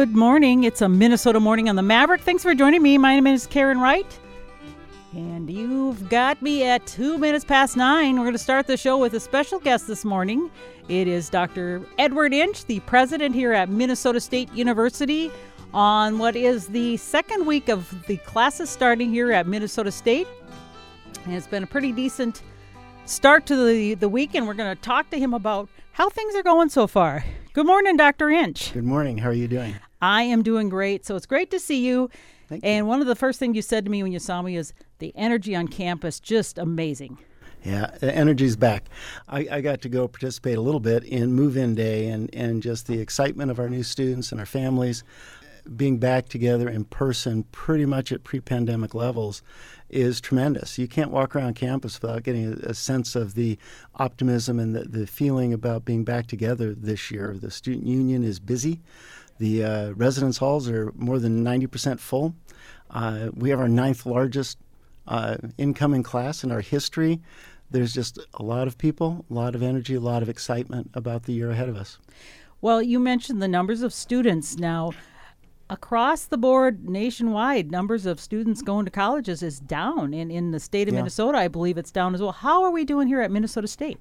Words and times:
Good 0.00 0.16
morning. 0.16 0.64
It's 0.64 0.80
a 0.80 0.88
Minnesota 0.88 1.40
morning 1.40 1.68
on 1.68 1.76
the 1.76 1.82
Maverick. 1.82 2.22
Thanks 2.22 2.42
for 2.42 2.54
joining 2.54 2.80
me. 2.80 2.96
My 2.96 3.16
name 3.16 3.26
is 3.26 3.46
Karen 3.46 3.78
Wright. 3.78 4.18
And 5.12 5.50
you've 5.50 6.08
got 6.08 6.40
me 6.40 6.64
at 6.64 6.86
two 6.86 7.18
minutes 7.18 7.44
past 7.44 7.76
nine. 7.76 8.16
We're 8.16 8.24
going 8.24 8.32
to 8.32 8.38
start 8.38 8.66
the 8.66 8.78
show 8.78 8.96
with 8.96 9.12
a 9.12 9.20
special 9.20 9.58
guest 9.58 9.86
this 9.86 10.02
morning. 10.02 10.50
It 10.88 11.06
is 11.06 11.28
Dr. 11.28 11.82
Edward 11.98 12.32
Inch, 12.32 12.64
the 12.64 12.80
president 12.80 13.34
here 13.34 13.52
at 13.52 13.68
Minnesota 13.68 14.20
State 14.20 14.50
University, 14.54 15.30
on 15.74 16.18
what 16.18 16.34
is 16.34 16.68
the 16.68 16.96
second 16.96 17.44
week 17.44 17.68
of 17.68 17.94
the 18.06 18.16
classes 18.16 18.70
starting 18.70 19.10
here 19.10 19.30
at 19.32 19.46
Minnesota 19.46 19.92
State. 19.92 20.26
And 21.26 21.34
it's 21.34 21.46
been 21.46 21.64
a 21.64 21.66
pretty 21.66 21.92
decent 21.92 22.40
start 23.04 23.44
to 23.44 23.66
the, 23.66 23.92
the 23.96 24.08
week, 24.08 24.34
and 24.34 24.46
we're 24.46 24.54
going 24.54 24.74
to 24.74 24.80
talk 24.80 25.10
to 25.10 25.18
him 25.18 25.34
about 25.34 25.68
how 25.92 26.08
things 26.08 26.34
are 26.36 26.42
going 26.42 26.70
so 26.70 26.86
far. 26.86 27.22
Good 27.52 27.66
morning, 27.66 27.98
Dr. 27.98 28.30
Inch. 28.30 28.72
Good 28.72 28.84
morning. 28.84 29.18
How 29.18 29.28
are 29.28 29.34
you 29.34 29.46
doing? 29.46 29.74
I 30.00 30.22
am 30.22 30.42
doing 30.42 30.68
great. 30.68 31.04
So 31.06 31.16
it's 31.16 31.26
great 31.26 31.50
to 31.50 31.58
see 31.58 31.86
you. 31.86 32.10
Thank 32.48 32.64
and 32.64 32.88
one 32.88 33.00
of 33.00 33.06
the 33.06 33.14
first 33.14 33.38
things 33.38 33.54
you 33.54 33.62
said 33.62 33.84
to 33.84 33.90
me 33.90 34.02
when 34.02 34.12
you 34.12 34.18
saw 34.18 34.42
me 34.42 34.56
is 34.56 34.72
the 34.98 35.12
energy 35.14 35.54
on 35.54 35.68
campus 35.68 36.18
just 36.18 36.58
amazing. 36.58 37.18
Yeah, 37.62 37.90
the 38.00 38.14
energy's 38.14 38.56
back. 38.56 38.88
I, 39.28 39.46
I 39.50 39.60
got 39.60 39.82
to 39.82 39.88
go 39.88 40.08
participate 40.08 40.56
a 40.56 40.62
little 40.62 40.80
bit 40.80 41.04
in 41.04 41.34
move 41.34 41.56
in 41.56 41.74
day 41.74 42.06
and, 42.08 42.34
and 42.34 42.62
just 42.62 42.86
the 42.86 42.98
excitement 42.98 43.50
of 43.50 43.58
our 43.58 43.68
new 43.68 43.82
students 43.82 44.32
and 44.32 44.40
our 44.40 44.46
families 44.46 45.04
being 45.76 45.98
back 45.98 46.28
together 46.28 46.68
in 46.68 46.84
person 46.84 47.44
pretty 47.52 47.84
much 47.84 48.12
at 48.12 48.24
pre 48.24 48.40
pandemic 48.40 48.94
levels 48.94 49.42
is 49.88 50.20
tremendous. 50.20 50.78
You 50.78 50.88
can't 50.88 51.10
walk 51.10 51.36
around 51.36 51.54
campus 51.54 52.00
without 52.00 52.22
getting 52.22 52.46
a, 52.46 52.70
a 52.70 52.74
sense 52.74 53.14
of 53.14 53.34
the 53.34 53.58
optimism 53.96 54.58
and 54.58 54.74
the, 54.74 54.84
the, 54.84 55.06
feeling 55.06 55.52
about 55.52 55.84
being 55.84 56.04
back 56.04 56.26
together 56.26 56.74
this 56.74 57.10
year. 57.10 57.36
The 57.38 57.50
student 57.50 57.86
union 57.86 58.24
is 58.24 58.40
busy. 58.40 58.80
The 59.40 59.64
uh, 59.64 59.90
residence 59.92 60.36
halls 60.36 60.68
are 60.68 60.92
more 60.96 61.18
than 61.18 61.42
90% 61.42 61.98
full. 61.98 62.34
Uh, 62.90 63.30
we 63.32 63.48
have 63.48 63.58
our 63.58 63.70
ninth 63.70 64.04
largest 64.04 64.58
uh, 65.08 65.38
incoming 65.56 66.02
class 66.02 66.44
in 66.44 66.52
our 66.52 66.60
history. 66.60 67.22
There's 67.70 67.94
just 67.94 68.18
a 68.34 68.42
lot 68.42 68.68
of 68.68 68.76
people, 68.76 69.24
a 69.30 69.32
lot 69.32 69.54
of 69.54 69.62
energy, 69.62 69.94
a 69.94 70.00
lot 70.00 70.22
of 70.22 70.28
excitement 70.28 70.90
about 70.92 71.22
the 71.22 71.32
year 71.32 71.50
ahead 71.50 71.70
of 71.70 71.76
us. 71.76 71.96
Well, 72.60 72.82
you 72.82 73.00
mentioned 73.00 73.40
the 73.40 73.48
numbers 73.48 73.80
of 73.80 73.94
students 73.94 74.58
now 74.58 74.92
across 75.70 76.24
the 76.24 76.36
board 76.36 76.86
nationwide 76.86 77.70
numbers 77.70 78.04
of 78.04 78.20
students 78.20 78.60
going 78.60 78.84
to 78.84 78.90
colleges 78.90 79.42
is 79.42 79.58
down 79.60 80.12
in, 80.12 80.30
in 80.30 80.50
the 80.50 80.58
state 80.58 80.88
of 80.88 80.94
yeah. 80.94 81.00
minnesota 81.00 81.38
i 81.38 81.46
believe 81.46 81.78
it's 81.78 81.92
down 81.92 82.12
as 82.12 82.20
well 82.20 82.32
how 82.32 82.64
are 82.64 82.72
we 82.72 82.84
doing 82.84 83.06
here 83.06 83.20
at 83.20 83.30
minnesota 83.30 83.68
state 83.68 84.00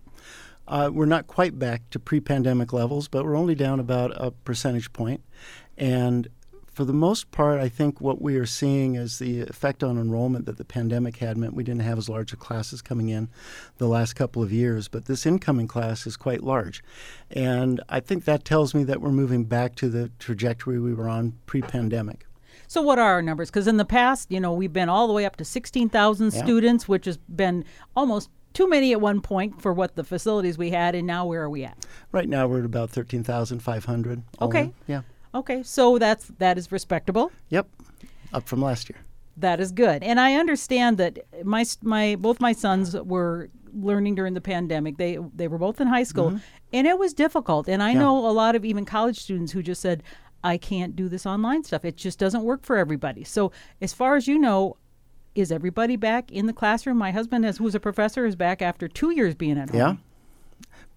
uh, 0.70 0.90
we're 0.92 1.06
not 1.06 1.28
quite 1.28 1.60
back 1.60 1.90
to 1.90 2.00
pre-pandemic 2.00 2.72
levels 2.72 3.08
but 3.08 3.26
we're 3.26 3.36
only 3.36 3.56
down 3.56 3.80
about 3.80 4.12
a 4.16 4.32
percentage 4.32 4.94
point. 4.94 5.22
point 5.22 5.22
and 5.78 6.30
for 6.80 6.86
the 6.86 6.94
most 6.94 7.30
part, 7.32 7.60
I 7.60 7.68
think 7.68 8.00
what 8.00 8.22
we 8.22 8.38
are 8.38 8.46
seeing 8.46 8.96
is 8.96 9.20
the 9.20 9.42
effect 9.42 9.84
on 9.84 9.98
enrollment 9.98 10.46
that 10.46 10.58
the 10.58 10.64
pandemic 10.64 11.18
had 11.18 11.36
meant 11.36 11.54
we 11.54 11.66
didn't 11.66 11.82
have 11.82 11.98
as 11.98 12.08
large 12.08 12.32
of 12.32 12.40
classes 12.40 12.82
coming 12.82 13.10
in 13.10 13.28
the 13.80 13.88
last 13.90 14.14
couple 14.14 14.42
of 14.42 14.50
years, 14.50 14.88
but 14.88 15.04
this 15.04 15.26
incoming 15.26 15.68
class 15.68 16.08
is 16.08 16.16
quite 16.16 16.42
large. 16.42 16.82
And 17.30 17.82
I 17.90 18.00
think 18.00 18.24
that 18.24 18.46
tells 18.46 18.74
me 18.74 18.86
that 18.86 19.02
we're 19.02 19.12
moving 19.12 19.44
back 19.44 19.76
to 19.76 19.90
the 19.90 20.10
trajectory 20.20 20.80
we 20.80 20.94
were 20.94 21.10
on 21.10 21.34
pre 21.48 21.62
pandemic. 21.62 22.26
So, 22.68 22.82
what 22.82 22.98
are 22.98 23.12
our 23.12 23.22
numbers? 23.22 23.50
Because 23.50 23.68
in 23.68 23.76
the 23.76 23.84
past, 23.84 24.32
you 24.32 24.40
know, 24.40 24.54
we've 24.54 24.72
been 24.72 24.88
all 24.88 25.08
the 25.08 25.14
way 25.14 25.26
up 25.26 25.36
to 25.36 25.44
16,000 25.44 26.34
yeah. 26.34 26.44
students, 26.44 26.88
which 26.88 27.04
has 27.04 27.18
been 27.18 27.66
almost 27.94 28.30
too 28.60 28.68
many 28.68 28.92
at 28.92 29.00
one 29.00 29.22
point 29.22 29.62
for 29.62 29.72
what 29.72 29.96
the 29.96 30.04
facilities 30.04 30.58
we 30.58 30.70
had, 30.70 30.94
and 30.94 31.08
now 31.08 31.26
where 31.26 31.42
are 31.42 31.50
we 31.50 31.64
at? 31.64 31.78
Right 32.12 32.28
now, 32.28 32.46
we're 32.46 32.60
at 32.60 32.66
about 32.66 32.90
13,500. 32.90 34.22
Okay. 34.42 34.62
In. 34.64 34.74
Yeah. 34.86 35.02
Okay, 35.34 35.64
so 35.64 35.98
that's 35.98 36.26
that 36.40 36.58
is 36.58 36.70
respectable. 36.70 37.32
Yep, 37.50 37.70
up 38.34 38.50
from 38.50 38.62
last 38.62 38.90
year. 38.90 39.00
That 39.38 39.62
is 39.62 39.72
good, 39.72 40.04
and 40.04 40.20
I 40.20 40.34
understand 40.34 40.98
that 40.98 41.20
my 41.46 41.64
my 41.84 42.16
both 42.16 42.42
my 42.42 42.52
sons 42.52 42.98
were 42.98 43.50
learning 43.74 44.16
during 44.16 44.34
the 44.34 44.42
pandemic. 44.42 44.98
They 44.98 45.18
they 45.34 45.48
were 45.48 45.60
both 45.60 45.80
in 45.80 45.88
high 45.88 46.04
school, 46.04 46.32
mm-hmm. 46.32 46.38
and 46.74 46.86
it 46.86 47.00
was 47.00 47.14
difficult. 47.14 47.70
And 47.70 47.82
I 47.82 47.92
yeah. 47.92 48.00
know 48.00 48.28
a 48.28 48.34
lot 48.34 48.56
of 48.56 48.66
even 48.66 48.84
college 48.84 49.20
students 49.20 49.54
who 49.54 49.64
just 49.64 49.82
said, 49.82 50.04
"I 50.44 50.58
can't 50.58 50.98
do 50.98 51.08
this 51.08 51.26
online 51.26 51.64
stuff. 51.64 51.86
It 51.86 51.96
just 51.96 52.20
doesn't 52.20 52.44
work 52.44 52.66
for 52.66 52.76
everybody." 52.76 53.24
So, 53.24 53.54
as 53.80 53.94
far 53.94 54.18
as 54.18 54.28
you 54.28 54.38
know, 54.38 54.76
is 55.36 55.52
everybody 55.52 55.96
back 55.96 56.32
in 56.32 56.46
the 56.46 56.54
classroom? 56.54 56.98
My 56.98 57.12
husband, 57.12 57.46
as 57.46 57.58
who's 57.58 57.76
a 57.76 57.80
professor, 57.80 58.26
is 58.26 58.36
back 58.36 58.62
after 58.62 58.88
two 58.88 59.12
years 59.12 59.36
being 59.36 59.58
at 59.58 59.70
home. 59.70 59.78
Yeah, 59.78 59.96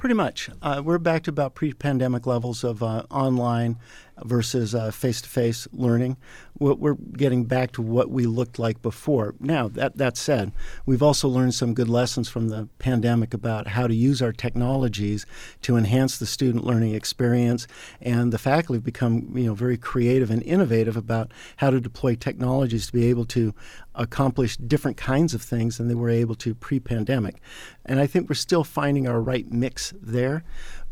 Pretty 0.03 0.15
much. 0.17 0.51
Uh, 0.61 0.83
we're 0.85 0.99
back 0.99 1.23
to 1.23 1.31
about 1.31 1.55
pre 1.55 1.73
pandemic 1.73 2.27
levels 2.27 2.65
of 2.65 2.83
uh, 2.83 3.05
online 3.09 3.79
versus 4.25 4.75
face 4.95 5.23
to 5.23 5.29
face 5.29 5.69
learning. 5.73 6.17
We're 6.59 6.95
getting 6.95 7.45
back 7.45 7.73
to 7.73 7.83
what 7.83 8.11
we 8.11 8.27
looked 8.27 8.59
like 8.59 8.83
before. 8.83 9.35
Now, 9.41 9.69
that, 9.69 9.97
that 9.99 10.17
said, 10.17 10.53
we've 10.87 11.03
also 11.03 11.29
learned 11.29 11.55
some 11.55 11.75
good 11.75 11.89
lessons 11.89 12.29
from 12.29 12.49
the 12.49 12.69
pandemic 12.79 13.33
about 13.33 13.69
how 13.69 13.87
to 13.87 13.95
use 13.95 14.21
our 14.21 14.33
technologies 14.33 15.25
to 15.63 15.77
enhance 15.77 16.19
the 16.19 16.27
student 16.27 16.65
learning 16.65 16.95
experience. 16.95 17.67
And 18.01 18.33
the 18.33 18.39
faculty 18.39 18.79
have 18.79 18.85
become 18.85 19.33
you 19.37 19.47
know, 19.47 19.55
very 19.55 19.77
creative 19.77 20.31
and 20.31 20.43
innovative 20.43 20.97
about 20.97 21.33
how 21.57 21.71
to 21.71 21.81
deploy 21.81 22.15
technologies 22.15 22.87
to 22.87 22.93
be 22.93 23.07
able 23.07 23.25
to 23.27 23.55
accomplish 23.95 24.57
different 24.57 24.97
kinds 24.97 25.35
of 25.35 25.43
things 25.43 25.79
than 25.79 25.89
they 25.89 25.95
were 25.95 26.09
able 26.11 26.35
to 26.37 26.55
pre 26.55 26.81
pandemic. 26.81 27.37
And 27.85 28.01
I 28.01 28.07
think 28.07 28.29
we're 28.29 28.35
still 28.35 28.65
finding 28.65 29.07
our 29.07 29.21
right 29.21 29.51
mix 29.51 29.93
there. 30.01 30.45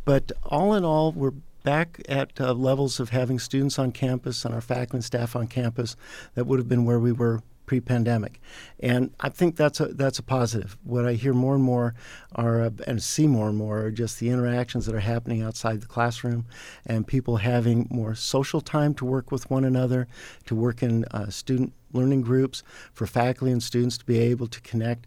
But 0.04 0.32
all 0.44 0.74
in 0.74 0.84
all, 0.84 1.12
we're 1.12 1.34
back 1.62 2.00
at 2.08 2.40
uh, 2.40 2.52
levels 2.52 3.00
of 3.00 3.10
having 3.10 3.38
students 3.38 3.78
on 3.78 3.92
campus 3.92 4.44
and 4.44 4.54
our 4.54 4.60
faculty 4.60 4.96
and 4.96 5.04
staff 5.04 5.36
on 5.36 5.46
campus 5.46 5.96
that 6.34 6.46
would 6.46 6.58
have 6.58 6.68
been 6.68 6.84
where 6.84 6.98
we 6.98 7.12
were 7.12 7.42
pre-pandemic, 7.70 8.40
and 8.80 9.14
I 9.20 9.28
think 9.28 9.54
that's 9.54 9.78
a 9.78 9.86
that's 9.94 10.18
a 10.18 10.24
positive. 10.24 10.76
What 10.82 11.06
I 11.06 11.12
hear 11.12 11.32
more 11.32 11.54
and 11.54 11.62
more 11.62 11.94
are 12.34 12.62
uh, 12.62 12.70
and 12.84 13.00
see 13.00 13.28
more 13.28 13.48
and 13.48 13.56
more 13.56 13.78
are 13.82 13.92
just 13.92 14.18
the 14.18 14.28
interactions 14.28 14.86
that 14.86 14.94
are 14.96 14.98
happening 15.14 15.40
outside 15.40 15.80
the 15.80 15.86
classroom, 15.86 16.46
and 16.84 17.06
people 17.06 17.36
having 17.36 17.86
more 17.88 18.16
social 18.16 18.60
time 18.60 18.92
to 18.94 19.04
work 19.04 19.30
with 19.30 19.48
one 19.48 19.64
another, 19.64 20.08
to 20.46 20.56
work 20.56 20.82
in 20.82 21.04
uh, 21.12 21.30
student 21.30 21.72
learning 21.92 22.22
groups, 22.22 22.64
for 22.92 23.06
faculty 23.06 23.52
and 23.52 23.62
students 23.62 23.96
to 23.98 24.04
be 24.04 24.18
able 24.18 24.48
to 24.48 24.60
connect 24.62 25.06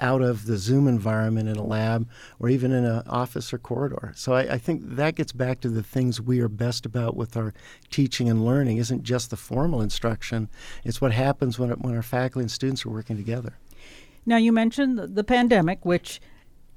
out 0.00 0.22
of 0.22 0.46
the 0.46 0.56
Zoom 0.56 0.88
environment 0.88 1.48
in 1.48 1.56
a 1.56 1.64
lab 1.64 2.08
or 2.38 2.48
even 2.48 2.72
in 2.72 2.84
an 2.84 3.02
office 3.06 3.52
or 3.52 3.58
corridor. 3.58 4.12
So 4.16 4.32
I, 4.32 4.54
I, 4.54 4.58
think 4.58 4.82
that 4.84 5.14
gets 5.14 5.32
back 5.32 5.60
to 5.60 5.68
the 5.68 5.82
things 5.82 6.20
we 6.20 6.40
are 6.40 6.48
best 6.48 6.86
about 6.86 7.16
with 7.16 7.36
our 7.36 7.52
teaching 7.90 8.28
and 8.28 8.44
learning 8.44 8.78
isn't 8.78 9.02
just 9.02 9.30
the 9.30 9.36
formal 9.36 9.82
instruction, 9.82 10.48
it's 10.84 11.00
what 11.00 11.12
happens 11.12 11.58
when, 11.58 11.70
when 11.70 11.94
our 11.94 12.02
faculty 12.02 12.44
and 12.44 12.50
students 12.50 12.86
are 12.86 12.90
working 12.90 13.16
together. 13.16 13.58
Now, 14.24 14.38
you 14.38 14.52
mentioned 14.52 14.98
the 14.98 15.24
pandemic, 15.24 15.84
which 15.84 16.20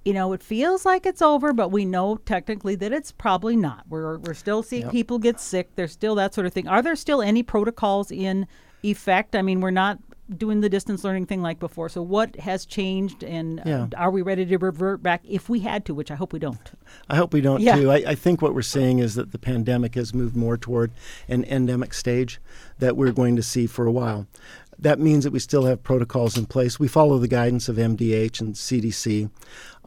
you 0.06 0.14
know, 0.14 0.34
it 0.34 0.42
feels 0.42 0.86
like 0.86 1.06
it's 1.06 1.22
over, 1.22 1.54
but 1.54 1.72
we 1.72 1.86
know 1.86 2.18
technically 2.18 2.76
that 2.76 2.94
it's 2.94 3.12
probably 3.12 3.56
not. 3.56 3.84
We're, 3.90 4.18
we're 4.20 4.34
still 4.34 4.64
seeing 4.64 4.84
yep. 4.84 4.92
people 4.92 5.20
get 5.20 5.40
sick. 5.40 5.70
There's 5.76 5.92
still 5.92 6.16
that 6.16 6.34
sort 6.34 6.48
of 6.48 6.54
thing. 6.54 6.68
Are 6.68 6.82
there 6.82 6.96
still 6.96 7.22
any 7.22 7.44
protocols 7.44 8.10
in 8.10 8.48
effect? 8.82 9.36
I 9.36 9.42
mean, 9.42 9.60
we're 9.62 9.72
not 9.72 10.00
doing 10.38 10.62
the 10.62 10.70
distance 10.70 11.04
learning 11.04 11.26
thing 11.26 11.42
like 11.42 11.60
before. 11.60 11.90
So 11.90 12.02
what 12.02 12.36
has 12.38 12.66
changed, 12.66 13.24
and 13.24 13.62
yeah. 13.66 13.84
uh, 13.84 13.88
are 13.98 14.12
we 14.12 14.22
ready 14.22 14.46
to 14.46 14.58
revert 14.58 15.02
back 15.02 15.22
if 15.28 15.50
we 15.50 15.60
had 15.62 15.86
to? 15.86 15.94
Which 15.94 16.12
I 16.12 16.16
hope 16.16 16.34
we 16.34 16.40
don't. 16.40 16.72
I 17.10 17.16
hope 17.16 17.34
we 17.34 17.42
don't 17.42 17.62
yeah. 17.62 17.76
too. 17.76 17.92
I, 17.92 17.96
I, 18.08 18.16
think 18.16 18.42
what 18.42 18.54
we're 18.54 18.62
seeing 18.62 19.00
is 19.00 19.16
that 19.16 19.32
the 19.32 19.38
pandemic 19.38 19.96
has 19.96 20.14
moved 20.14 20.36
more 20.36 20.58
toward 20.58 20.92
an 21.28 21.44
endemic 21.46 21.94
stage 21.94 22.40
that 22.80 22.96
we're 22.96 23.12
going 23.12 23.36
to 23.36 23.44
see 23.44 23.68
for 23.68 23.86
a 23.86 23.92
while. 23.92 24.28
That 24.78 25.00
means 25.00 25.24
that 25.26 25.32
we 25.32 25.40
still 25.40 25.66
have 25.66 25.84
protocols 25.84 26.38
in 26.38 26.46
place. 26.46 26.80
We 26.80 26.88
follow 26.88 27.18
the 27.18 27.28
guidance 27.28 27.68
of 27.68 27.76
MDH 27.76 28.40
and 28.40 28.56
CDC, 28.56 29.30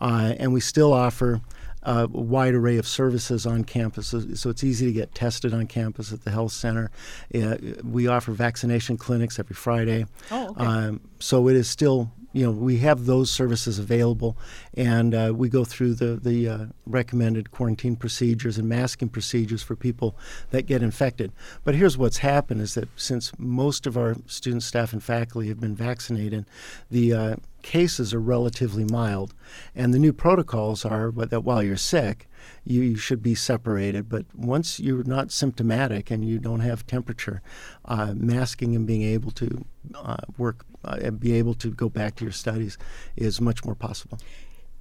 uh, 0.01 0.35
and 0.39 0.53
we 0.53 0.61
still 0.61 0.93
offer 0.93 1.41
a 1.83 2.07
wide 2.07 2.55
array 2.55 2.77
of 2.77 2.87
services 2.87 3.47
on 3.47 3.65
campus, 3.65 4.09
so, 4.09 4.51
it's 4.51 4.65
easy 4.65 4.87
to 4.87 4.93
get 4.93 5.15
tested 5.15 5.53
on 5.53 5.67
campus 5.67 6.13
at 6.13 6.25
the 6.25 6.31
health 6.31 6.53
center. 6.53 6.91
Uh, 7.35 7.57
we 7.83 8.07
offer 8.07 8.33
vaccination 8.33 8.97
clinics 8.97 9.39
every 9.39 9.55
Friday. 9.55 10.07
Oh, 10.31 10.51
okay. 10.51 10.65
Um, 10.65 11.01
so 11.19 11.49
it 11.49 11.57
is 11.57 11.69
still 11.69 12.13
you 12.33 12.45
know 12.45 12.51
we 12.51 12.79
have 12.79 13.07
those 13.07 13.31
services 13.31 13.79
available, 13.79 14.37
and 14.75 15.15
uh, 15.15 15.33
we 15.35 15.49
go 15.49 15.65
through 15.65 15.95
the 15.95 16.17
the 16.17 16.49
uh, 16.49 16.67
recommended 16.87 17.51
quarantine 17.51 17.97
procedures 17.97 18.59
and 18.59 18.69
masking 18.69 19.09
procedures 19.09 19.63
for 19.63 19.77
people 19.77 20.17
that 20.51 20.63
get 20.63 20.83
infected. 20.83 21.33
But 21.65 21.75
here's 21.75 21.99
what's 21.99 22.19
happened: 22.19 22.61
is 22.61 22.75
that 22.75 22.89
since 22.97 23.33
most 23.39 23.87
of 23.87 23.97
our 23.97 24.17
student 24.27 24.63
staff 24.63 24.93
and 24.93 25.03
faculty 25.03 25.49
have 25.49 25.61
been 25.61 25.77
vaccinated, 25.77 26.47
the 26.91 27.13
uh, 27.13 27.37
cases 27.63 28.13
are 28.13 28.21
relatively 28.21 28.85
mild, 28.85 29.35
and 29.75 29.95
the 29.95 29.99
new 29.99 30.13
protocols 30.13 30.85
are 30.85 31.11
that 31.13 31.45
while 31.45 31.63
you're 31.63 31.77
sick, 31.77 32.29
you, 32.65 32.83
you, 32.83 32.97
should 32.97 33.23
be 33.23 33.35
separated. 33.35 34.09
But 34.09 34.27
once 34.35 34.81
you're 34.81 35.05
not 35.05 35.31
symptomatic 35.31 36.11
and 36.11 36.25
you 36.25 36.39
don't 36.39 36.61
have 36.61 36.87
temperature, 36.87 37.41
uh, 37.85 38.15
masking 38.17 38.75
and 38.75 38.87
being 38.87 39.03
able 39.03 39.31
to 39.33 39.65
uh, 39.95 40.17
work 40.39 40.65
uh, 40.85 40.99
and 41.01 41.21
be 41.21 41.33
able 41.35 41.55
to 41.55 41.71
go 41.71 41.89
back 41.89 42.17
to 42.17 42.25
your 42.25 42.33
studies 42.33 42.79
is 43.17 43.41
much 43.41 43.65
more 43.65 43.75
possible. 43.75 44.19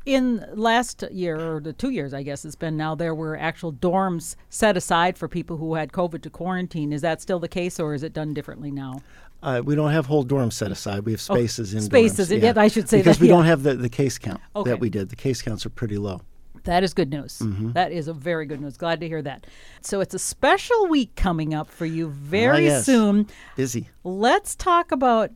in 0.06 0.44
last 0.54 1.04
year 1.12 1.38
or 1.40 1.60
the 1.60 1.74
two 1.74 1.92
years 1.92 2.12
i 2.12 2.24
guess 2.24 2.44
it's 2.44 2.56
been 2.56 2.76
now 2.76 2.96
there 2.96 3.14
were 3.14 3.38
actual 3.38 3.72
dorms 3.72 4.36
set 4.50 4.76
aside 4.76 5.16
for 5.16 5.28
people 5.28 5.58
who 5.58 5.76
had 5.76 5.92
covid 5.92 6.24
to 6.24 6.30
quarantine 6.30 6.92
is 6.92 7.02
that 7.02 7.22
still 7.22 7.40
the 7.40 7.48
case 7.48 7.80
or 7.80 7.94
is 7.94 8.02
it 8.02 8.12
done 8.12 8.34
differently 8.34 8.72
now 8.72 9.00
Uh, 9.44 9.62
we 9.64 9.76
don't 9.76 9.92
have 9.92 10.06
whole 10.06 10.24
dorms 10.24 10.54
set 10.54 10.72
aside. 10.72 11.06
We 11.06 11.12
have 11.14 11.22
spaces 11.22 11.74
in 11.74 11.80
Oh, 11.80 11.82
spaces, 11.84 12.30
dorms. 12.30 12.42
yeah, 12.44 12.54
I 12.56 12.68
should 12.68 12.88
say 12.90 12.98
because 13.00 13.18
that, 13.18 13.22
we 13.22 13.28
yeah. 13.30 13.36
don't 13.36 13.46
have 13.46 13.64
the, 13.64 13.74
the 13.76 13.90
case 13.90 14.18
count 14.18 14.40
Okay. 14.56 14.70
that 14.70 14.80
we 14.80 14.90
did. 14.90 15.10
The 15.10 15.16
case 15.16 15.42
counts 15.42 15.66
are 15.66 15.70
pretty 15.72 15.98
low. 15.98 16.22
that 16.66 16.84
is 16.84 16.94
good 16.94 17.10
news 17.10 17.40
Mm-hmm. 17.40 17.72
That 17.72 17.92
is 17.92 18.08
a 18.08 18.14
very 18.14 18.46
good 18.46 18.62
news 18.62 18.78
glad 18.78 19.00
to 19.00 19.08
hear 19.08 19.22
that 19.24 19.48
so 19.82 20.00
it's 20.00 20.14
a 20.14 20.20
special 20.20 20.86
week 20.88 21.16
coming 21.16 21.56
up 21.56 21.68
for 21.72 21.88
you 21.88 22.10
very 22.10 22.68
Ah, 22.68 22.74
yes. 22.74 22.86
soon 22.86 23.26
Busy. 23.56 23.90
let's 24.04 24.56
talk 24.56 24.92
about 24.92 25.32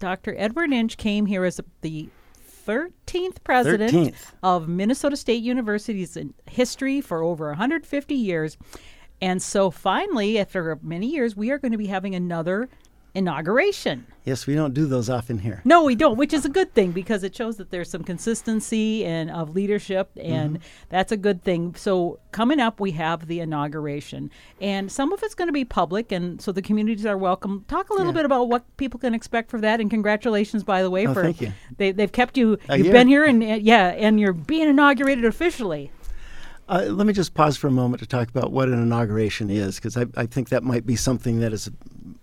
dr 0.00 0.34
edward 0.36 0.72
inch 0.74 0.98
came 0.98 1.24
here 1.24 1.46
as 1.46 1.58
the 1.80 2.10
13th 2.66 3.36
president 3.42 3.92
13th. 3.92 4.32
of 4.42 4.68
Minnesota 4.68 5.16
State 5.16 5.42
University's 5.42 6.14
in 6.16 6.34
history 6.50 7.00
for 7.00 7.22
over 7.22 7.46
150 7.48 8.14
years. 8.14 8.58
And 9.22 9.40
so 9.40 9.70
finally, 9.70 10.38
after 10.38 10.76
many 10.82 11.06
years, 11.06 11.36
we 11.36 11.50
are 11.52 11.58
going 11.58 11.70
to 11.72 11.78
be 11.78 11.86
having 11.86 12.14
another 12.16 12.68
inauguration. 13.16 14.06
Yes, 14.24 14.46
we 14.46 14.54
don't 14.54 14.74
do 14.74 14.86
those 14.86 15.08
often 15.08 15.38
here. 15.38 15.62
No, 15.64 15.84
we 15.84 15.94
don't, 15.94 16.16
which 16.16 16.32
is 16.32 16.44
a 16.44 16.48
good 16.48 16.74
thing 16.74 16.90
because 16.92 17.22
it 17.22 17.34
shows 17.34 17.56
that 17.58 17.70
there's 17.70 17.88
some 17.88 18.02
consistency 18.04 19.04
and 19.04 19.30
of 19.30 19.54
leadership, 19.54 20.10
and 20.20 20.58
that's 20.88 21.12
a 21.12 21.16
good 21.16 21.42
thing. 21.44 21.74
So 21.76 22.18
coming 22.32 22.58
up, 22.60 22.80
we 22.80 22.90
have 22.92 23.26
the 23.28 23.40
inauguration, 23.40 24.30
and 24.60 24.90
some 24.90 25.12
of 25.12 25.22
it's 25.22 25.34
going 25.34 25.48
to 25.48 25.52
be 25.52 25.64
public, 25.64 26.12
and 26.12 26.40
so 26.42 26.52
the 26.52 26.62
communities 26.62 27.06
are 27.06 27.16
welcome. 27.16 27.64
Talk 27.68 27.88
a 27.90 27.92
little 27.94 28.08
Yeah. 28.08 28.12
bit 28.18 28.24
about 28.26 28.48
what 28.48 28.64
people 28.76 28.98
can 29.00 29.14
expect 29.14 29.50
for 29.50 29.60
that, 29.60 29.80
and 29.80 29.90
congratulations, 29.90 30.64
by 30.64 30.82
the 30.82 30.90
way, 30.90 31.06
Oh, 31.06 31.14
for 31.14 31.22
thank 31.22 31.40
you. 31.40 31.52
They, 31.78 31.92
they've 31.92 32.12
kept 32.12 32.36
you. 32.36 32.58
A 32.68 32.76
you've 32.76 32.86
year. 32.86 32.92
been 32.92 33.08
here, 33.08 33.24
and 33.24 33.42
uh, 33.42 33.46
yeah, 33.46 33.88
and 33.88 34.18
you're 34.20 34.32
being 34.32 34.68
inaugurated 34.68 35.24
officially. 35.24 35.90
Uh, 36.68 36.86
let 36.88 37.06
me 37.06 37.12
just 37.12 37.32
pause 37.32 37.56
for 37.56 37.68
a 37.68 37.70
moment 37.70 38.00
to 38.02 38.08
talk 38.08 38.28
about 38.28 38.50
what 38.50 38.68
an 38.68 38.82
inauguration 38.82 39.50
is, 39.50 39.76
because 39.76 39.96
I, 39.96 40.06
I 40.16 40.26
think 40.26 40.48
that 40.48 40.64
might 40.64 40.84
be 40.84 40.96
something 40.96 41.38
that 41.38 41.52
is 41.52 41.70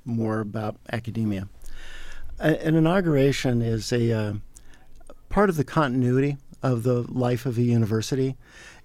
more 0.05 0.39
about 0.39 0.77
academia. 0.91 1.47
An 2.39 2.75
inauguration 2.75 3.61
is 3.61 3.91
a 3.93 4.11
uh, 4.11 4.33
part 5.29 5.49
of 5.49 5.55
the 5.55 5.63
continuity 5.63 6.37
of 6.61 6.83
the 6.83 7.03
life 7.11 7.45
of 7.45 7.57
a 7.57 7.61
university. 7.61 8.35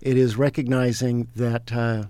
It 0.00 0.16
is 0.16 0.36
recognizing 0.36 1.28
that 1.36 1.72
uh, 1.72 2.04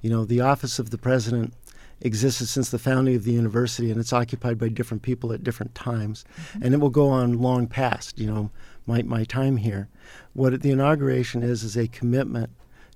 you 0.00 0.10
know 0.10 0.24
the 0.24 0.40
office 0.40 0.78
of 0.78 0.90
the 0.90 0.98
president 0.98 1.54
existed 2.00 2.46
since 2.46 2.70
the 2.70 2.78
founding 2.78 3.14
of 3.14 3.24
the 3.24 3.32
university, 3.32 3.90
and 3.90 4.00
it's 4.00 4.12
occupied 4.12 4.58
by 4.58 4.68
different 4.68 5.02
people 5.02 5.32
at 5.32 5.44
different 5.44 5.74
times, 5.74 6.24
and 6.60 6.72
it 6.72 6.78
will 6.78 6.90
go 6.90 7.08
on 7.08 7.40
long 7.40 7.66
past 7.66 8.18
you 8.18 8.26
know 8.26 8.50
my 8.86 9.02
my 9.02 9.24
time 9.24 9.56
here. 9.58 9.88
What 10.32 10.60
the 10.62 10.70
inauguration 10.70 11.42
is 11.42 11.62
is 11.62 11.76
a 11.76 11.88
commitment 11.88 12.50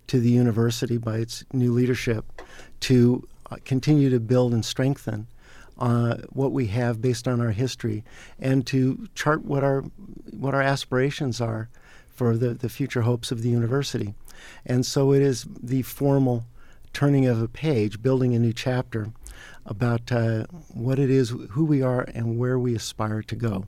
to 0.06 0.20
the 0.20 0.31
university 0.31 0.96
by 0.96 1.19
its 1.19 1.44
new 1.52 1.72
leadership 1.72 2.25
to 2.81 3.26
uh, 3.50 3.56
continue 3.64 4.10
to 4.10 4.20
build 4.20 4.52
and 4.52 4.64
strengthen 4.64 5.26
uh, 5.78 6.16
what 6.30 6.52
we 6.52 6.66
have 6.68 7.02
based 7.02 7.26
on 7.26 7.40
our 7.40 7.50
history 7.50 8.04
and 8.38 8.66
to 8.66 9.08
chart 9.14 9.44
what 9.44 9.64
our 9.64 9.82
what 10.30 10.54
our 10.54 10.62
aspirations 10.62 11.40
are 11.40 11.68
for 12.08 12.36
the, 12.36 12.54
the 12.54 12.68
future 12.68 13.02
hopes 13.02 13.32
of 13.32 13.42
the 13.42 13.48
university. 13.48 14.14
And 14.64 14.86
so 14.86 15.12
it 15.12 15.22
is 15.22 15.46
the 15.62 15.82
formal 15.82 16.44
turning 16.92 17.26
of 17.26 17.42
a 17.42 17.48
page, 17.48 18.00
building 18.00 18.34
a 18.34 18.38
new 18.38 18.52
chapter 18.52 19.12
about 19.66 20.12
uh, 20.12 20.44
what 20.72 20.98
it 20.98 21.10
is, 21.10 21.34
who 21.50 21.64
we 21.64 21.82
are, 21.82 22.02
and 22.14 22.38
where 22.38 22.58
we 22.58 22.74
aspire 22.74 23.22
to 23.22 23.34
go. 23.34 23.66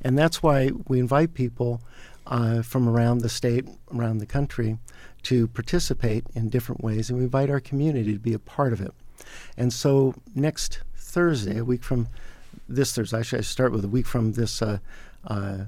And 0.00 0.16
that's 0.16 0.42
why 0.42 0.70
we 0.86 1.00
invite 1.00 1.34
people 1.34 1.80
uh, 2.26 2.62
from 2.62 2.88
around 2.88 3.18
the 3.18 3.28
state, 3.28 3.66
around 3.92 4.18
the 4.18 4.26
country, 4.26 4.78
to 5.24 5.48
participate 5.48 6.24
in 6.34 6.50
different 6.50 6.84
ways, 6.84 7.10
and 7.10 7.18
we 7.18 7.24
invite 7.24 7.50
our 7.50 7.60
community 7.60 8.12
to 8.12 8.18
be 8.18 8.34
a 8.34 8.38
part 8.38 8.72
of 8.72 8.80
it. 8.80 8.92
And 9.56 9.72
so 9.72 10.14
next 10.34 10.80
Thursday, 11.08 11.58
a 11.58 11.64
week 11.64 11.82
from 11.82 12.08
this 12.68 12.94
Thursday, 12.94 13.18
actually, 13.18 13.38
I 13.38 13.42
start 13.42 13.72
with 13.72 13.84
a 13.84 13.88
week 13.88 14.06
from 14.06 14.32
this. 14.32 14.62
Uh, 14.62 14.78
uh, 15.26 15.64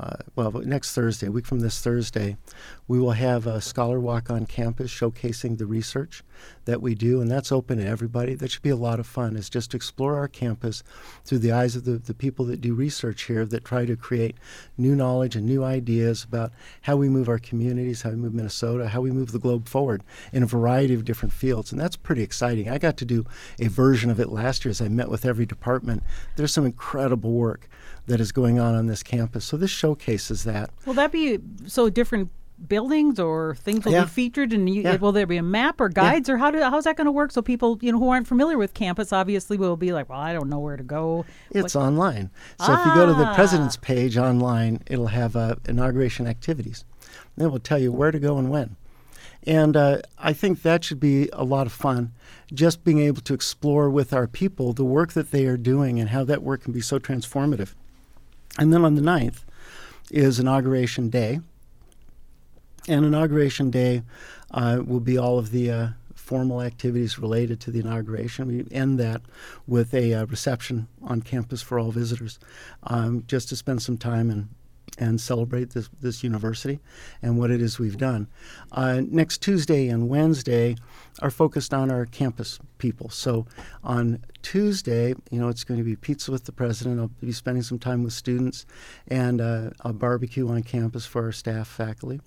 uh, 0.00 0.16
well, 0.34 0.50
next 0.50 0.94
Thursday, 0.94 1.26
a 1.26 1.30
week 1.30 1.44
from 1.44 1.60
this 1.60 1.82
Thursday, 1.82 2.38
we 2.88 2.98
will 2.98 3.10
have 3.10 3.46
a 3.46 3.60
scholar 3.60 4.00
walk 4.00 4.30
on 4.30 4.46
campus 4.46 4.90
showcasing 4.90 5.58
the 5.58 5.66
research 5.66 6.22
that 6.64 6.80
we 6.80 6.94
do, 6.94 7.20
and 7.20 7.30
that's 7.30 7.52
open 7.52 7.76
to 7.76 7.86
everybody. 7.86 8.34
That 8.34 8.50
should 8.50 8.62
be 8.62 8.70
a 8.70 8.76
lot 8.76 8.98
of 8.98 9.06
fun. 9.06 9.36
is 9.36 9.50
just 9.50 9.72
to 9.72 9.76
explore 9.76 10.16
our 10.16 10.26
campus 10.26 10.82
through 11.26 11.40
the 11.40 11.52
eyes 11.52 11.76
of 11.76 11.84
the, 11.84 11.98
the 11.98 12.14
people 12.14 12.46
that 12.46 12.62
do 12.62 12.72
research 12.72 13.24
here 13.24 13.44
that 13.44 13.62
try 13.62 13.84
to 13.84 13.94
create 13.94 14.36
new 14.78 14.96
knowledge 14.96 15.36
and 15.36 15.44
new 15.44 15.62
ideas 15.62 16.24
about 16.24 16.52
how 16.80 16.96
we 16.96 17.10
move 17.10 17.28
our 17.28 17.38
communities, 17.38 18.00
how 18.00 18.10
we 18.10 18.16
move 18.16 18.32
Minnesota, 18.32 18.88
how 18.88 19.02
we 19.02 19.10
move 19.10 19.32
the 19.32 19.38
globe 19.38 19.68
forward 19.68 20.02
in 20.32 20.42
a 20.42 20.46
variety 20.46 20.94
of 20.94 21.04
different 21.04 21.34
fields. 21.34 21.72
And 21.72 21.80
that's 21.80 21.96
pretty 21.96 22.22
exciting. 22.22 22.70
I 22.70 22.78
got 22.78 22.96
to 22.98 23.04
do 23.04 23.26
a 23.58 23.68
version 23.68 24.08
of 24.08 24.18
it 24.18 24.30
last 24.30 24.64
year 24.64 24.70
as 24.70 24.80
I 24.80 24.88
met 24.88 25.10
with 25.10 25.26
every 25.26 25.44
department. 25.44 26.02
There's 26.36 26.54
some 26.54 26.64
incredible 26.64 27.32
work 27.32 27.68
that 28.10 28.20
is 28.20 28.30
going 28.32 28.58
on 28.58 28.74
on 28.74 28.86
this 28.86 29.02
campus. 29.02 29.44
So 29.44 29.56
this 29.56 29.70
showcases 29.70 30.44
that. 30.44 30.70
Will 30.86 30.94
that 30.94 31.10
be 31.12 31.38
so 31.66 31.88
different 31.88 32.30
buildings 32.68 33.18
or 33.18 33.54
things 33.54 33.86
will 33.86 33.92
Yeah. 33.92 34.02
be 34.04 34.10
featured 34.10 34.52
and 34.52 34.68
you, 34.68 34.82
Yeah. 34.82 34.96
will 34.96 35.12
there 35.12 35.26
be 35.26 35.38
a 35.38 35.42
map 35.42 35.80
or 35.80 35.88
guides 35.88 36.28
or 36.28 36.36
how 36.36 36.50
do, 36.50 36.60
how's 36.60 36.84
that 36.84 36.94
going 36.94 37.06
to 37.06 37.10
work 37.12 37.32
so 37.32 37.40
people 37.40 37.78
you 37.80 37.90
know 37.90 37.98
who 37.98 38.10
aren't 38.10 38.26
familiar 38.26 38.58
with 38.58 38.74
campus 38.74 39.14
obviously 39.14 39.56
will 39.56 39.78
be 39.78 39.94
like 39.94 40.10
well 40.10 40.18
I 40.20 40.34
don't 40.34 40.50
know 40.50 40.58
where 40.58 40.76
to 40.76 40.82
go 40.82 41.24
It's 41.52 41.74
online. 41.74 42.28
So 42.58 42.74
if 42.74 42.84
you 42.84 42.92
go 42.94 43.06
to 43.06 43.14
the 43.14 43.28
Ah. 43.28 43.34
president's 43.34 43.78
page 43.78 44.18
online, 44.18 44.82
it'll 44.86 45.06
have 45.06 45.36
uh, 45.36 45.54
inauguration 45.66 46.26
activities. 46.26 46.84
And 47.36 47.46
it 47.46 47.48
will 47.50 47.60
tell 47.60 47.78
you 47.78 47.92
where 47.92 48.10
to 48.10 48.18
go 48.18 48.36
and 48.36 48.50
when. 48.50 48.76
And 49.46 49.74
uh, 49.74 50.02
I 50.18 50.34
think 50.34 50.60
that 50.60 50.84
should 50.84 51.00
be 51.00 51.30
a 51.32 51.44
lot 51.44 51.66
of 51.66 51.72
fun, 51.72 52.12
just 52.52 52.84
being 52.84 52.98
able 52.98 53.22
to 53.22 53.32
explore 53.32 53.88
with 53.88 54.12
our 54.12 54.26
people 54.26 54.74
the 54.74 54.84
work 54.84 55.14
that 55.14 55.30
they 55.30 55.46
are 55.46 55.56
doing 55.56 55.98
and 55.98 56.10
how 56.10 56.24
that 56.24 56.42
work 56.42 56.64
can 56.64 56.74
be 56.74 56.82
so 56.82 56.98
transformative. 56.98 57.70
And 58.58 58.72
then 58.72 58.84
on 58.84 58.94
the 58.94 59.02
9th 59.02 59.44
is 60.10 60.38
Inauguration 60.38 61.08
Day. 61.08 61.40
And 62.88 63.04
Inauguration 63.04 63.70
Day 63.70 64.02
uh, 64.50 64.80
will 64.84 65.00
be 65.00 65.16
all 65.16 65.38
of 65.38 65.50
the 65.50 65.70
uh, 65.70 65.88
formal 66.14 66.62
activities 66.62 67.18
related 67.18 67.60
to 67.60 67.70
the 67.70 67.80
inauguration. 67.80 68.46
We 68.46 68.66
end 68.70 68.98
that 69.00 69.22
with 69.66 69.92
a 69.94 70.14
uh, 70.14 70.26
reception 70.26 70.88
on 71.02 71.22
campus 71.22 71.62
for 71.62 71.78
all 71.78 71.90
visitors, 71.90 72.38
um, 72.84 73.24
just 73.26 73.48
to 73.48 73.56
spend 73.56 73.82
some 73.82 73.98
time 73.98 74.30
and 74.30 74.48
and 74.98 75.20
celebrate 75.20 75.70
this 75.70 75.88
this 76.00 76.22
university 76.22 76.80
and 77.22 77.38
what 77.38 77.50
it 77.50 77.60
is 77.60 77.78
we've 77.78 77.96
done. 77.98 78.28
Uh, 78.72 79.02
next 79.06 79.42
Tuesday 79.42 79.88
and 79.88 80.08
Wednesday 80.08 80.76
are 81.20 81.30
focused 81.30 81.74
on 81.74 81.90
our 81.90 82.06
campus 82.06 82.58
people. 82.78 83.08
So 83.10 83.46
on 83.84 84.24
Tuesday, 84.42 85.14
you 85.30 85.40
know, 85.40 85.48
it's 85.48 85.64
going 85.64 85.78
to 85.78 85.84
be 85.84 85.96
pizza 85.96 86.30
with 86.30 86.44
the 86.44 86.52
president. 86.52 87.00
I'll 87.00 87.10
be 87.20 87.32
spending 87.32 87.62
some 87.62 87.78
time 87.78 88.02
with 88.02 88.12
students 88.12 88.66
and 89.08 89.40
uh, 89.40 89.70
a 89.80 89.92
barbecue 89.92 90.48
on 90.48 90.62
campus 90.62 91.06
for 91.06 91.24
our 91.24 91.32
staff, 91.32 91.68
faculty. 91.68 92.20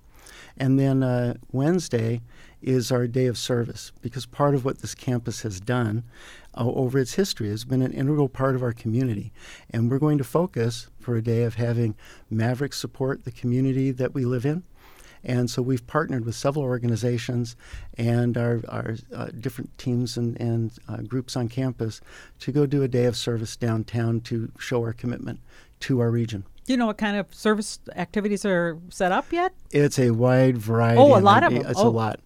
And 0.57 0.79
then 0.79 1.03
uh, 1.03 1.35
Wednesday 1.51 2.21
is 2.61 2.91
our 2.91 3.07
day 3.07 3.25
of 3.25 3.37
service 3.37 3.91
because 4.01 4.25
part 4.25 4.55
of 4.55 4.63
what 4.63 4.79
this 4.79 4.95
campus 4.95 5.41
has 5.41 5.59
done 5.59 6.03
uh, 6.55 6.65
over 6.67 6.99
its 6.99 7.13
history 7.15 7.49
has 7.49 7.63
been 7.65 7.81
an 7.81 7.91
integral 7.93 8.29
part 8.29 8.55
of 8.55 8.63
our 8.63 8.73
community. 8.73 9.31
And 9.69 9.89
we're 9.89 9.99
going 9.99 10.17
to 10.17 10.23
focus 10.23 10.87
for 10.99 11.15
a 11.15 11.21
day 11.21 11.43
of 11.43 11.55
having 11.55 11.95
Maverick 12.29 12.73
support 12.73 13.23
the 13.25 13.31
community 13.31 13.91
that 13.91 14.13
we 14.13 14.25
live 14.25 14.45
in. 14.45 14.63
And 15.25 15.49
so 15.49 15.61
we've 15.61 15.87
partnered 15.87 16.25
with 16.25 16.35
several 16.35 16.65
organizations 16.65 17.55
and 17.97 18.37
our, 18.37 18.61
our 18.67 18.95
uh, 19.15 19.27
different 19.39 19.77
teams 19.77 20.17
and, 20.17 20.37
and 20.39 20.71
uh, 20.89 20.97
groups 20.97 21.37
on 21.37 21.47
campus 21.47 22.01
to 22.39 22.51
go 22.51 22.65
do 22.65 22.83
a 22.83 22.89
day 22.89 23.05
of 23.05 23.15
service 23.15 23.55
downtown 23.55 24.19
to 24.21 24.51
show 24.59 24.81
our 24.81 24.91
commitment 24.91 25.39
to 25.81 26.01
our 26.01 26.11
region. 26.11 26.43
do 26.65 26.73
you 26.73 26.77
know 26.77 26.87
what 26.87 26.97
kind 26.97 27.15
of 27.17 27.33
service 27.33 27.79
activities 27.95 28.43
are 28.45 28.77
set 28.89 29.11
up 29.13 29.31
yet 29.31 29.53
It's 29.71 29.97
a 29.97 30.11
wide 30.11 30.57
variety. 30.57 30.99
Oh, 30.99 31.17
a 31.17 31.19
lot 31.19 31.43
of 31.43 31.53
'em. 31.53 31.65
It's 31.65 31.79
Oh. 31.79 31.87
a 31.87 31.89
lot. 31.89 32.19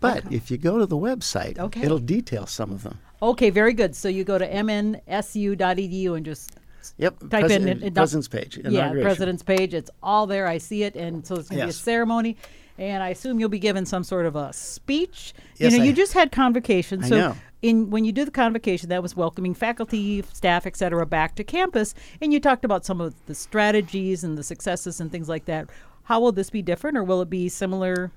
But 0.00 0.32
if 0.32 0.48
you 0.50 0.58
go 0.58 0.78
to 0.78 0.86
the 0.86 0.96
website, 0.96 1.58
Okay. 1.58 1.82
it'll 1.82 1.98
detail 1.98 2.46
some 2.46 2.70
of 2.70 2.84
them. 2.84 2.98
Okay 3.22 3.50
very 3.50 3.72
good 3.72 3.94
so 3.96 4.08
you 4.08 4.24
go 4.24 4.38
to 4.38 4.48
mnsu.edu 4.48 6.16
and 6.16 6.24
just 6.24 6.52
Yep. 6.96 7.28
Type 7.30 7.50
in 7.50 7.68
it- 7.68 7.82
it- 7.82 7.94
President's 7.94 8.28
page. 8.28 8.58
yeah 8.68 8.90
president's 8.92 9.42
page 9.42 9.74
it's 9.74 9.90
all 10.02 10.26
there 10.26 10.46
I 10.46 10.58
see 10.58 10.82
it 10.84 10.94
and 10.96 11.26
so 11.26 11.34
it's 11.36 11.48
going 11.48 11.60
to 11.60 11.66
be 11.66 11.70
a 11.70 11.72
ceremony 11.72 12.36
and 12.78 13.02
I 13.02 13.08
assume 13.10 13.38
you'll 13.40 13.48
be 13.50 13.58
given 13.58 13.84
some 13.84 14.04
sort 14.04 14.24
of 14.26 14.36
a 14.36 14.52
speech 14.52 15.34
Yes, 15.56 15.72
you 15.72 15.78
know 15.78 15.84
I- 15.84 15.86
you 15.88 15.92
just 15.92 16.12
had 16.14 16.32
convocation 16.32 17.04
I 17.04 17.08
so 17.08 17.16
know. 17.18 17.36
in 17.62 17.90
when 17.90 18.04
you 18.04 18.12
do 18.12 18.24
the 18.24 18.30
convocation 18.30 18.88
that 18.88 19.02
was 19.02 19.14
welcoming 19.16 19.52
faculty 19.54 20.22
staff 20.32 20.66
et 20.66 20.76
cetera 20.76 21.04
back 21.04 21.34
to 21.36 21.44
campus 21.44 21.94
and 22.22 22.32
you 22.32 22.40
talked 22.40 22.64
about 22.64 22.84
some 22.86 23.00
of 23.00 23.14
the 23.26 23.34
strategies 23.34 24.24
and 24.24 24.38
the 24.38 24.42
successes 24.44 25.00
and 25.00 25.12
things 25.12 25.28
like 25.28 25.44
that 25.44 25.68
how 26.04 26.20
will 26.20 26.32
this 26.32 26.48
be 26.50 26.62
different 26.62 26.96
or 26.96 27.04
will 27.04 27.20
it 27.20 27.28
be 27.28 27.48
similar 27.48 28.10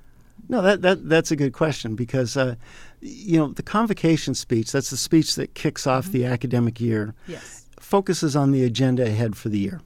No, 0.50 0.62
that, 0.62 0.81
that 0.81 1.07
that's 1.07 1.31
a 1.31 1.36
good 1.36 1.53
question 1.53 1.95
because 1.95 2.36
uh, 2.36 2.55
you 3.00 3.38
know 3.39 3.48
the 3.48 3.63
convocation 3.63 4.36
speech. 4.36 4.71
That's 4.71 4.89
the 4.89 4.98
speech 4.98 5.36
that 5.36 5.53
kicks 5.55 5.88
off 5.88 6.05
Mm-hmm. 6.05 6.13
the 6.13 6.25
academic 6.25 6.79
year. 6.81 7.13
yes 7.27 7.65
Focuses 7.79 8.36
on 8.36 8.51
the 8.51 8.63
agenda 8.63 9.03
ahead 9.03 9.36
for 9.36 9.50
the 9.50 9.57
year. 9.60 9.81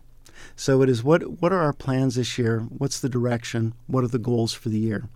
So 0.55 0.81
it 0.81 0.89
is 0.89 1.03
what 1.03 1.41
what 1.41 1.51
are 1.51 1.59
our 1.59 1.73
plans 1.73 2.15
this 2.15 2.37
year? 2.37 2.61
What's 2.69 2.99
the 2.99 3.09
direction? 3.09 3.73
What 3.87 4.03
are 4.03 4.07
the 4.09 4.19
goals 4.19 4.53
for 4.53 4.69
the 4.69 4.79
year? 4.79 5.09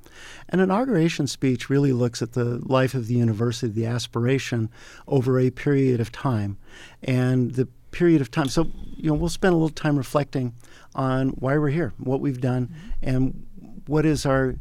An 0.50 0.60
inauguration 0.60 1.28
speech 1.28 1.70
really 1.70 1.94
looks 1.94 2.22
at 2.22 2.34
the 2.34 2.60
life 2.66 2.94
of 2.94 3.08
the 3.08 3.14
university, 3.14 3.72
the 3.72 3.86
aspiration 3.86 4.70
over 5.08 5.40
a 5.40 5.50
period 5.50 6.02
of 6.02 6.12
time, 6.12 6.58
and 7.02 7.52
the 7.52 7.68
period 7.92 8.22
of 8.22 8.32
time. 8.32 8.48
So 8.50 8.72
you 8.98 9.10
know 9.10 9.14
we'll 9.16 9.30
spend 9.30 9.54
a 9.54 9.58
little 9.58 9.70
time 9.70 9.98
reflecting 9.98 10.54
on 10.96 11.30
why 11.30 11.58
we're 11.58 11.70
here, 11.70 11.94
what 11.98 12.20
we've 12.22 12.42
done, 12.42 12.68
mm-hmm. 12.68 13.10
and 13.10 13.46
what 13.88 14.06
is 14.06 14.26
our 14.26 14.56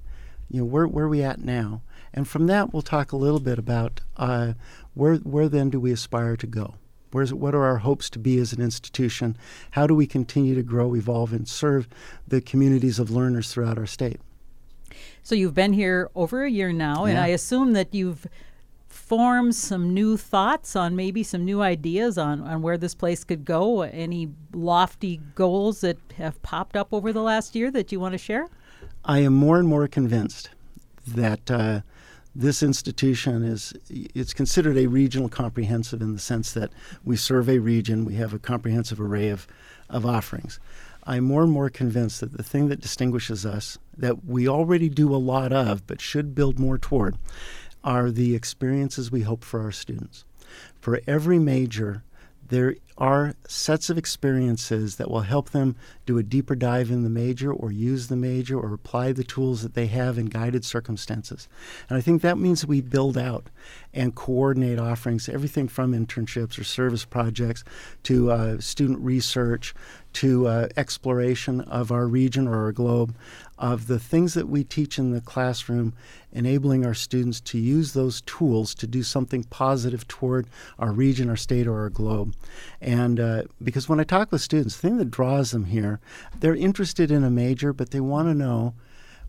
you 0.51 0.61
know 0.61 0.65
where 0.65 0.87
where 0.87 1.05
are 1.07 1.09
we 1.09 1.23
at 1.23 1.41
now. 1.41 1.83
And 2.13 2.27
from 2.27 2.47
that, 2.47 2.73
we'll 2.73 2.83
talk 2.83 3.13
a 3.13 3.17
little 3.17 3.41
bit 3.41 3.59
about 3.59 4.01
uh, 4.17 4.55
where 4.95 5.17
where 5.17 5.49
then 5.49 5.71
do 5.71 5.81
we 5.81 5.93
aspire 5.93 6.37
to 6.37 6.47
go. 6.47 6.75
Where's, 7.11 7.33
what 7.33 7.55
are 7.55 7.65
our 7.65 7.79
hopes 7.79 8.11
to 8.11 8.19
be 8.19 8.39
as 8.39 8.53
an 8.53 8.61
institution? 8.61 9.37
How 9.71 9.87
do 9.87 9.95
we 9.95 10.07
continue 10.07 10.55
to 10.55 10.63
grow, 10.63 10.95
evolve, 10.95 11.33
and 11.33 11.49
serve 11.49 11.89
the 12.27 12.43
communities 12.43 12.99
of 12.99 13.11
learners 13.11 13.51
throughout 13.51 13.79
our 13.79 13.87
state? 13.87 14.21
So 15.23 15.35
you've 15.35 15.55
been 15.55 15.73
here 15.73 16.11
over 16.15 16.45
a 16.45 16.51
year 16.51 16.73
now, 16.73 17.05
yeah. 17.05 17.11
and 17.11 17.19
I 17.19 17.29
assume 17.29 17.73
that 17.73 17.95
you've 17.95 18.27
formed 18.89 19.55
some 19.55 19.95
new 19.95 20.17
thoughts 20.17 20.75
on 20.75 20.97
maybe 20.97 21.23
some 21.23 21.45
new 21.45 21.63
ideas 21.63 22.19
on, 22.19 22.41
on 22.43 22.63
where 22.63 22.79
this 22.79 22.95
place 22.95 23.25
could 23.25 23.45
go. 23.45 23.83
Any 23.83 24.31
lofty 24.53 25.21
goals 25.35 25.81
that 25.83 25.99
have 26.17 26.41
popped 26.43 26.77
up 26.77 26.93
over 26.93 27.13
the 27.13 27.23
last 27.23 27.55
year 27.55 27.71
that 27.71 27.93
you 27.93 28.01
want 28.01 28.13
to 28.13 28.19
share? 28.19 28.49
I 29.09 29.21
am 29.21 29.33
more 29.33 29.59
and 29.59 29.67
more 29.67 29.89
convinced 29.89 30.51
that 31.07 31.51
uh, 31.51 31.81
this 32.35 32.63
institution 32.63 33.43
is 33.43 33.73
it's 33.89 34.35
considered 34.35 34.77
a 34.77 34.87
regional 34.87 35.31
comprehensive 35.31 36.03
in 36.03 36.13
the 36.13 36.19
sense 36.19 36.53
that 36.53 36.71
we 37.07 37.17
serve 37.17 37.49
a 37.49 37.59
region, 37.59 38.05
we 38.05 38.17
have 38.17 38.35
a 38.35 38.39
comprehensive 38.39 39.01
array 39.01 39.31
of, 39.31 39.47
of 39.89 40.05
offerings. 40.05 40.61
I'm 41.05 41.25
more 41.25 41.43
and 41.43 41.51
more 41.51 41.71
convinced 41.71 42.21
that 42.21 42.37
the 42.37 42.43
thing 42.43 42.69
that 42.69 42.83
distinguishes 42.83 43.47
us, 43.47 43.79
that 43.97 44.27
we 44.27 44.47
already 44.47 44.91
do 44.91 45.15
a 45.15 45.17
lot 45.17 45.55
of, 45.55 45.87
but 45.87 46.03
should 46.03 46.35
build 46.35 46.59
more 46.59 46.77
toward, 46.77 47.17
are 47.83 48.11
the 48.11 48.35
experiences 48.35 49.11
we 49.11 49.23
hope 49.23 49.43
for 49.43 49.63
our 49.63 49.73
students. 49.73 50.27
For 50.79 51.01
every 51.07 51.39
major, 51.39 52.05
there 52.49 52.75
are 52.99 53.35
sets 53.47 53.89
of 53.89 53.97
experiences 53.97 54.97
that 54.97 55.11
will 55.11 55.21
help 55.21 55.51
them 55.51 55.77
do 56.05 56.19
a 56.19 56.23
deeper 56.23 56.57
dive 56.57 56.91
in 56.91 57.05
the 57.05 57.09
major 57.09 57.53
or 57.53 57.71
use 57.71 58.09
the 58.09 58.17
major 58.17 58.59
or 58.59 58.75
apply 58.75 59.13
the 59.13 59.23
tools 59.25 59.63
that 59.63 59.75
they 59.75 59.87
have 59.87 60.19
in 60.19 60.27
guided 60.27 60.65
circumstances. 60.65 61.49
And 61.89 61.97
I 61.97 62.01
think 62.01 62.23
that 62.23 62.39
means 62.39 62.67
we 62.67 62.81
build 62.81 63.17
out 63.17 63.49
and 63.95 64.15
coordinate 64.15 64.81
offerings, 64.81 65.29
everything 65.29 65.69
from 65.69 65.93
internships 65.93 66.59
or 66.59 66.65
service 66.65 67.05
projects 67.05 67.63
to 68.03 68.33
uh, 68.33 68.61
student 68.61 68.99
research 68.99 69.75
to 70.15 70.49
uh, 70.49 70.69
exploration 70.77 71.61
of 71.61 71.93
our 71.93 72.07
region 72.07 72.49
or 72.49 72.65
our 72.65 72.73
globe, 72.73 73.15
of 73.59 73.87
the 73.87 73.99
things 73.99 74.35
that 74.35 74.49
we 74.49 74.65
teach 74.65 74.99
in 74.99 75.13
the 75.13 75.21
classroom, 75.21 75.93
enabling 76.33 76.85
our 76.85 76.95
students 76.95 77.41
to 77.41 77.59
use 77.59 77.93
those 77.93 78.21
tools 78.23 78.75
to 78.75 78.87
do 78.87 79.03
something 79.03 79.45
positive 79.45 80.07
toward 80.09 80.47
our 80.79 80.93
region, 80.93 81.29
our 81.29 81.37
state, 81.37 81.67
or 81.67 81.81
our 81.81 81.91
globe. 81.91 82.35
Uh, 82.95 83.43
because 83.63 83.89
when 83.89 84.01
I 84.01 84.05
talk 84.05 84.33
with 84.33 84.41
students, 84.41 84.77
the 84.77 84.83
thing 84.83 84.97
that 84.99 85.11
draws 85.11 85.51
them 85.51 85.67
here, 85.67 86.01
they're 86.39 86.55
interested 86.55 87.11
in 87.11 87.25
a 87.25 87.31
major, 87.31 87.73
but 87.73 87.91
they 87.91 88.01
want 88.01 88.29
to 88.29 88.35
know 88.35 88.75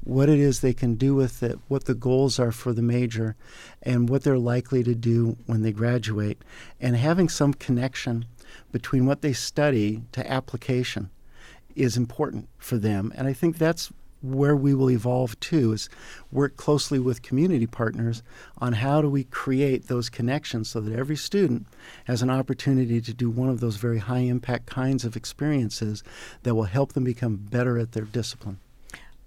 what 0.04 0.30
it 0.30 0.40
is 0.40 0.60
they 0.60 0.74
can 0.74 0.96
do 0.96 1.14
with 1.14 1.44
it, 1.44 1.60
what 1.68 1.86
the 1.86 1.94
goals 1.94 2.40
are 2.40 2.52
for 2.52 2.74
the 2.74 2.82
major, 2.82 3.36
and 3.84 4.08
what 4.08 4.24
they're 4.24 4.38
likely 4.38 4.84
to 4.84 4.96
do 4.96 5.38
when 5.46 5.62
they 5.62 5.72
graduate, 5.72 6.42
and 6.80 6.96
having 6.96 7.28
some 7.28 7.54
connection 7.54 8.26
between 8.72 9.06
what 9.06 9.22
they 9.22 9.34
study 9.34 10.04
to 10.12 10.32
application 10.32 11.10
is 11.76 11.98
important 11.98 12.48
for 12.58 12.78
them. 12.78 13.12
And 13.16 13.28
I 13.28 13.34
think 13.34 13.58
that's 13.58 13.92
where 14.22 14.56
we 14.56 14.74
will 14.74 14.92
evolve 14.92 15.40
to 15.40 15.72
is 15.72 15.90
work 16.32 16.58
closely 16.58 17.00
with 17.00 17.22
community 17.22 17.68
partners 17.68 18.22
on 18.58 18.74
how 18.74 19.02
do 19.02 19.10
we 19.10 19.24
create 19.24 19.88
those 19.88 20.10
connections 20.10 20.70
so 20.70 20.82
that 20.82 20.98
every 20.98 21.16
student 21.16 21.66
has 22.06 22.22
an 22.22 22.30
opportunity 22.30 23.00
to 23.00 23.14
do 23.14 23.30
one 23.30 23.50
of 23.50 23.60
those 23.60 23.78
very 23.78 24.00
high 24.00 24.20
impact 24.20 24.66
kinds 24.66 25.06
of 25.06 25.16
experiences 25.16 26.04
that 26.44 26.56
will 26.56 26.64
help 26.64 26.94
them 26.94 27.04
become 27.04 27.38
better 27.38 27.78
at 27.78 27.94
their 27.94 28.06
discipline. 28.06 28.60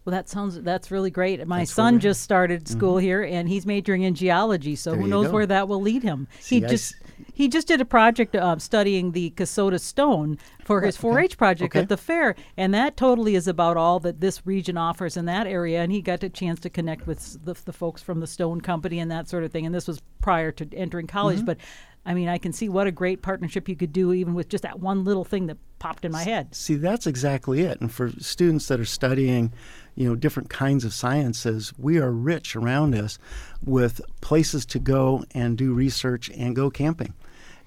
Well, 0.04 0.11
that 0.11 0.28
sounds 0.28 0.61
that's 0.62 0.90
really 0.90 1.11
great. 1.11 1.46
My 1.46 1.61
that's 1.61 1.72
son 1.72 2.00
just 2.00 2.22
started 2.22 2.66
school 2.66 2.94
mm-hmm. 2.94 3.04
here, 3.04 3.22
and 3.22 3.49
he's 3.49 3.64
majoring 3.64 4.02
in 4.02 4.16
geology. 4.16 4.75
So 4.75 4.90
there 4.90 5.00
who 5.00 5.06
knows 5.06 5.28
go. 5.28 5.32
where 5.34 5.46
that 5.46 5.68
will 5.68 5.80
lead 5.80 6.02
him? 6.02 6.26
See, 6.40 6.61
he 6.61 6.66
just 6.66 6.96
he 7.32 7.48
just 7.48 7.68
did 7.68 7.80
a 7.80 7.84
project 7.84 8.34
uh, 8.34 8.58
studying 8.58 9.12
the 9.12 9.30
Kasota 9.30 9.80
stone 9.80 10.38
for 10.64 10.80
his 10.82 10.96
4-H 10.96 11.36
project 11.36 11.72
okay. 11.72 11.82
at 11.82 11.88
the 11.88 11.96
fair, 11.96 12.34
and 12.56 12.72
that 12.74 12.96
totally 12.96 13.34
is 13.34 13.48
about 13.48 13.76
all 13.76 14.00
that 14.00 14.20
this 14.20 14.46
region 14.46 14.76
offers 14.76 15.16
in 15.16 15.24
that 15.26 15.46
area. 15.46 15.82
And 15.82 15.92
he 15.92 16.02
got 16.02 16.22
a 16.22 16.28
chance 16.28 16.60
to 16.60 16.70
connect 16.70 17.06
with 17.06 17.44
the, 17.44 17.54
the 17.64 17.72
folks 17.72 18.02
from 18.02 18.20
the 18.20 18.26
stone 18.26 18.60
company 18.60 18.98
and 18.98 19.10
that 19.10 19.28
sort 19.28 19.44
of 19.44 19.52
thing. 19.52 19.66
And 19.66 19.74
this 19.74 19.88
was 19.88 20.00
prior 20.20 20.52
to 20.52 20.68
entering 20.76 21.06
college, 21.06 21.38
mm-hmm. 21.38 21.46
but 21.46 21.58
I 22.04 22.14
mean, 22.14 22.28
I 22.28 22.38
can 22.38 22.52
see 22.52 22.68
what 22.68 22.86
a 22.86 22.92
great 22.92 23.22
partnership 23.22 23.68
you 23.68 23.76
could 23.76 23.92
do 23.92 24.12
even 24.12 24.34
with 24.34 24.48
just 24.48 24.62
that 24.62 24.80
one 24.80 25.04
little 25.04 25.24
thing 25.24 25.46
that 25.46 25.58
popped 25.78 26.04
in 26.04 26.12
my 26.12 26.22
head. 26.22 26.54
See, 26.54 26.74
that's 26.74 27.06
exactly 27.06 27.60
it. 27.60 27.80
And 27.80 27.92
for 27.92 28.10
students 28.18 28.66
that 28.68 28.80
are 28.80 28.84
studying, 28.84 29.52
you 29.94 30.08
know, 30.08 30.14
different 30.14 30.49
kinds 30.49 30.84
of 30.84 30.94
sciences, 30.94 31.72
we 31.78 31.99
are 31.99 32.11
rich 32.11 32.56
around 32.56 32.94
us 32.94 33.18
with 33.64 34.00
places 34.20 34.64
to 34.66 34.78
go 34.78 35.25
and 35.32 35.58
do 35.58 35.72
research 35.72 36.30
and 36.30 36.56
go 36.56 36.70
camping 36.70 37.14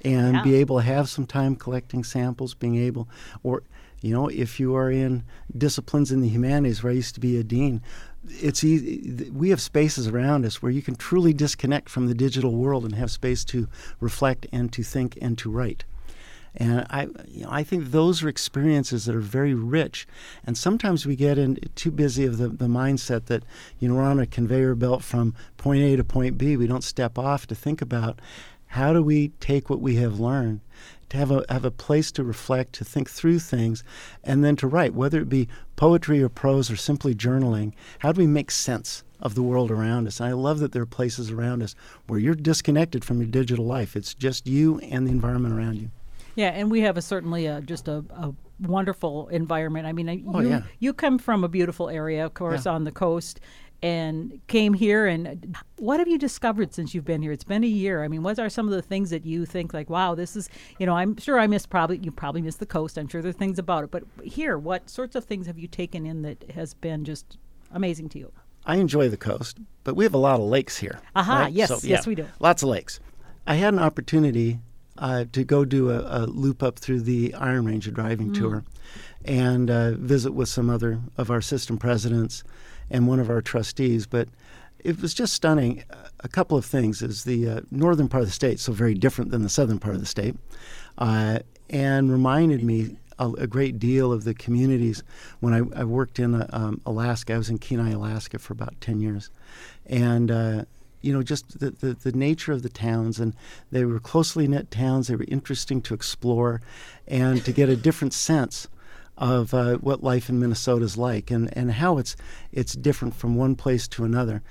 and 0.03 0.35
yeah. 0.35 0.43
be 0.43 0.55
able 0.55 0.77
to 0.77 0.83
have 0.83 1.09
some 1.09 1.25
time 1.25 1.55
collecting 1.55 2.03
samples, 2.03 2.53
being 2.53 2.75
able, 2.75 3.07
or, 3.43 3.63
you 4.01 4.13
know, 4.13 4.27
if 4.27 4.59
you 4.59 4.75
are 4.75 4.91
in 4.91 5.23
disciplines 5.57 6.11
in 6.11 6.21
the 6.21 6.29
humanities 6.29 6.83
where 6.83 6.91
I 6.91 6.95
used 6.95 7.15
to 7.15 7.21
be 7.21 7.37
a 7.37 7.43
dean, 7.43 7.81
it's 8.27 8.63
easy. 8.63 9.29
We 9.31 9.49
have 9.49 9.61
spaces 9.61 10.07
around 10.07 10.45
us 10.45 10.61
where 10.61 10.71
you 10.71 10.81
can 10.81 10.95
truly 10.95 11.33
disconnect 11.33 11.89
from 11.89 12.07
the 12.07 12.13
digital 12.13 12.55
world 12.55 12.85
and 12.85 12.95
have 12.95 13.11
space 13.11 13.43
to 13.45 13.67
reflect 13.99 14.47
and 14.51 14.71
to 14.73 14.83
think 14.83 15.17
and 15.21 15.37
to 15.39 15.49
write. 15.49 15.85
And 16.57 16.85
I, 16.89 17.07
you 17.27 17.43
know, 17.43 17.49
I 17.51 17.63
think 17.63 17.91
those 17.91 18.23
are 18.23 18.29
experiences 18.29 19.05
that 19.05 19.15
are 19.15 19.19
very 19.19 19.53
rich. 19.53 20.07
And 20.45 20.57
sometimes 20.57 21.05
we 21.05 21.15
get 21.15 21.37
in 21.37 21.59
too 21.75 21.91
busy 21.91 22.25
of 22.25 22.37
the, 22.37 22.47
the 22.47 22.67
mindset 22.67 23.25
that, 23.25 23.43
you 23.79 23.89
know, 23.89 23.95
we're 23.95 24.03
on 24.03 24.19
a 24.19 24.25
conveyor 24.25 24.75
belt 24.75 25.03
from 25.03 25.33
point 25.57 25.83
A 25.83 25.95
to 25.95 26.03
point 26.03 26.37
B. 26.37 26.55
We 26.55 26.67
don't 26.67 26.83
step 26.83 27.17
off 27.17 27.45
to 27.47 27.55
think 27.55 27.81
about 27.81 28.19
how 28.67 28.93
do 28.93 29.01
we 29.01 29.29
take 29.39 29.69
what 29.69 29.79
we 29.79 29.95
have 29.95 30.19
learned 30.19 30.61
to 31.09 31.17
have 31.17 31.31
a 31.31 31.45
have 31.49 31.65
a 31.65 31.71
place 31.71 32.11
to 32.11 32.23
reflect, 32.23 32.73
to 32.73 32.85
think 32.85 33.09
through 33.09 33.39
things, 33.39 33.83
and 34.23 34.43
then 34.43 34.55
to 34.57 34.67
write, 34.67 34.93
whether 34.93 35.19
it 35.21 35.29
be 35.29 35.47
poetry 35.75 36.21
or 36.21 36.29
prose 36.29 36.71
or 36.71 36.75
simply 36.75 37.13
journaling. 37.13 37.73
How 37.99 38.11
do 38.11 38.19
we 38.19 38.27
make 38.27 38.51
sense 38.51 39.03
of 39.19 39.35
the 39.35 39.43
world 39.43 39.71
around 39.71 40.07
us? 40.07 40.19
And 40.19 40.29
I 40.29 40.33
love 40.33 40.59
that 40.59 40.71
there 40.71 40.81
are 40.81 40.87
places 40.87 41.31
around 41.31 41.61
us 41.61 41.75
where 42.07 42.19
you're 42.19 42.35
disconnected 42.35 43.05
from 43.05 43.19
your 43.19 43.29
digital 43.29 43.65
life. 43.65 43.95
It's 43.95 44.13
just 44.13 44.47
you 44.47 44.79
and 44.79 45.07
the 45.07 45.11
environment 45.11 45.53
around 45.53 45.77
you. 45.77 45.91
Yeah, 46.35 46.49
and 46.49 46.69
we 46.69 46.81
have 46.81 46.97
a 46.97 47.01
certainly 47.01 47.45
a, 47.45 47.61
just 47.61 47.87
a, 47.87 48.03
a 48.11 48.33
wonderful 48.59 49.27
environment. 49.29 49.87
I 49.87 49.93
mean, 49.93 50.25
oh, 50.33 50.39
you 50.41 50.49
yeah. 50.49 50.61
you 50.79 50.93
come 50.93 51.17
from 51.17 51.43
a 51.43 51.47
beautiful 51.47 51.89
area, 51.89 52.25
of 52.25 52.33
course, 52.33 52.65
yeah. 52.65 52.73
on 52.73 52.83
the 52.83 52.91
coast, 52.91 53.39
and 53.81 54.39
came 54.47 54.73
here 54.73 55.05
and 55.05 55.55
what 55.77 55.99
have 55.99 56.07
you 56.07 56.17
discovered 56.17 56.73
since 56.73 56.95
you've 56.95 57.05
been 57.05 57.21
here 57.21 57.31
it's 57.31 57.43
been 57.43 57.63
a 57.63 57.67
year 57.67 58.03
i 58.03 58.07
mean 58.07 58.23
what 58.23 58.39
are 58.39 58.49
some 58.49 58.67
of 58.67 58.73
the 58.73 58.81
things 58.81 59.09
that 59.09 59.25
you 59.25 59.45
think 59.45 59.73
like 59.73 59.89
wow 59.89 60.15
this 60.15 60.35
is 60.35 60.49
you 60.79 60.85
know 60.85 60.95
i'm 60.95 61.15
sure 61.17 61.39
i 61.39 61.45
missed 61.45 61.69
probably 61.69 61.97
you 61.97 62.11
probably 62.11 62.41
missed 62.41 62.59
the 62.59 62.65
coast 62.65 62.97
i'm 62.97 63.07
sure 63.07 63.21
there 63.21 63.29
are 63.29 63.33
things 63.33 63.59
about 63.59 63.83
it 63.83 63.91
but 63.91 64.03
here 64.23 64.57
what 64.57 64.89
sorts 64.89 65.15
of 65.15 65.25
things 65.25 65.45
have 65.45 65.59
you 65.59 65.67
taken 65.67 66.05
in 66.05 66.21
that 66.21 66.49
has 66.51 66.73
been 66.73 67.03
just 67.03 67.37
amazing 67.73 68.07
to 68.07 68.17
you 68.17 68.31
i 68.65 68.77
enjoy 68.77 69.09
the 69.09 69.17
coast 69.17 69.59
but 69.83 69.95
we 69.95 70.03
have 70.03 70.13
a 70.13 70.17
lot 70.17 70.39
of 70.39 70.45
lakes 70.45 70.77
here 70.77 70.99
aha 71.15 71.41
right? 71.41 71.53
yes 71.53 71.69
so, 71.69 71.75
yeah, 71.83 71.95
yes 71.95 72.07
we 72.07 72.15
do 72.15 72.25
lots 72.39 72.63
of 72.63 72.69
lakes 72.69 72.99
i 73.45 73.55
had 73.55 73.73
an 73.73 73.79
opportunity 73.79 74.59
uh, 74.97 75.25
to 75.31 75.43
go 75.43 75.65
do 75.65 75.91
a, 75.91 76.23
a, 76.23 76.25
loop 76.25 76.63
up 76.63 76.79
through 76.79 77.01
the 77.01 77.33
iron 77.33 77.65
range 77.65 77.87
a 77.87 77.91
driving 77.91 78.29
mm. 78.29 78.35
tour 78.35 78.63
and 79.25 79.69
uh, 79.69 79.91
visit 79.91 80.31
with 80.31 80.47
some 80.47 80.69
other 80.69 80.99
of 81.17 81.29
our 81.29 81.41
system 81.41 81.77
presidents 81.77 82.43
and 82.89 83.07
one 83.07 83.19
of 83.19 83.29
our 83.29 83.41
trustees. 83.41 84.05
But 84.07 84.29
it 84.79 85.01
was 85.01 85.13
just 85.13 85.33
stunning. 85.33 85.83
A 86.19 86.27
couple 86.27 86.57
of 86.57 86.65
things 86.65 87.01
is 87.01 87.23
the 87.23 87.49
uh, 87.49 87.61
northern 87.71 88.07
part 88.07 88.21
of 88.21 88.27
the 88.27 88.33
state, 88.33 88.59
so 88.59 88.71
very 88.71 88.93
different 88.93 89.31
than 89.31 89.41
the 89.41 89.49
southern 89.49 89.79
part 89.79 89.95
of 89.95 90.01
the 90.01 90.07
state, 90.07 90.35
uh, 90.97 91.39
and 91.69 92.11
reminded 92.11 92.63
me 92.63 92.95
a, 93.17 93.29
a, 93.31 93.47
great 93.47 93.79
deal 93.79 94.11
of 94.11 94.23
the 94.23 94.33
communities 94.33 95.03
when 95.39 95.53
I, 95.53 95.81
I 95.81 95.83
worked 95.85 96.19
in 96.19 96.35
uh, 96.35 96.47
um, 96.53 96.81
Alaska. 96.85 97.33
I 97.33 97.37
was 97.37 97.49
in 97.49 97.57
Kenai, 97.57 97.91
Alaska 97.91 98.39
for 98.39 98.53
about 98.53 98.79
10 98.81 98.99
years. 98.99 99.29
And 99.87 100.31
uh, 100.31 100.65
you 101.05 101.13
know, 101.13 101.21
just 101.21 101.59
the, 101.59 101.69
the, 101.69 101.93
the, 101.93 102.11
nature 102.11 102.51
of 102.51 102.63
the 102.63 102.69
towns, 102.69 103.19
and 103.19 103.35
they 103.71 103.85
were 103.85 103.99
closely 103.99 104.47
knit 104.47 104.71
towns. 104.71 105.07
They 105.07 105.15
were 105.15 105.25
interesting 105.27 105.81
to 105.83 105.93
explore 105.93 106.61
and 107.07 107.45
to 107.45 107.51
get 107.51 107.69
a 107.69 107.75
different 107.75 108.13
sense 108.13 108.67
of 109.17 109.53
uh, 109.53 109.75
what 109.75 110.03
life 110.03 110.29
in 110.29 110.39
Minnesota 110.39 110.83
is 110.83 110.97
like 110.97 111.31
and, 111.31 111.55
and 111.55 111.71
how 111.73 111.99
it's 111.99 112.15
it's 112.51 112.73
different 112.73 113.15
from 113.15 113.35
one 113.35 113.55
place 113.55 113.87
to 113.89 114.03
another. 114.03 114.41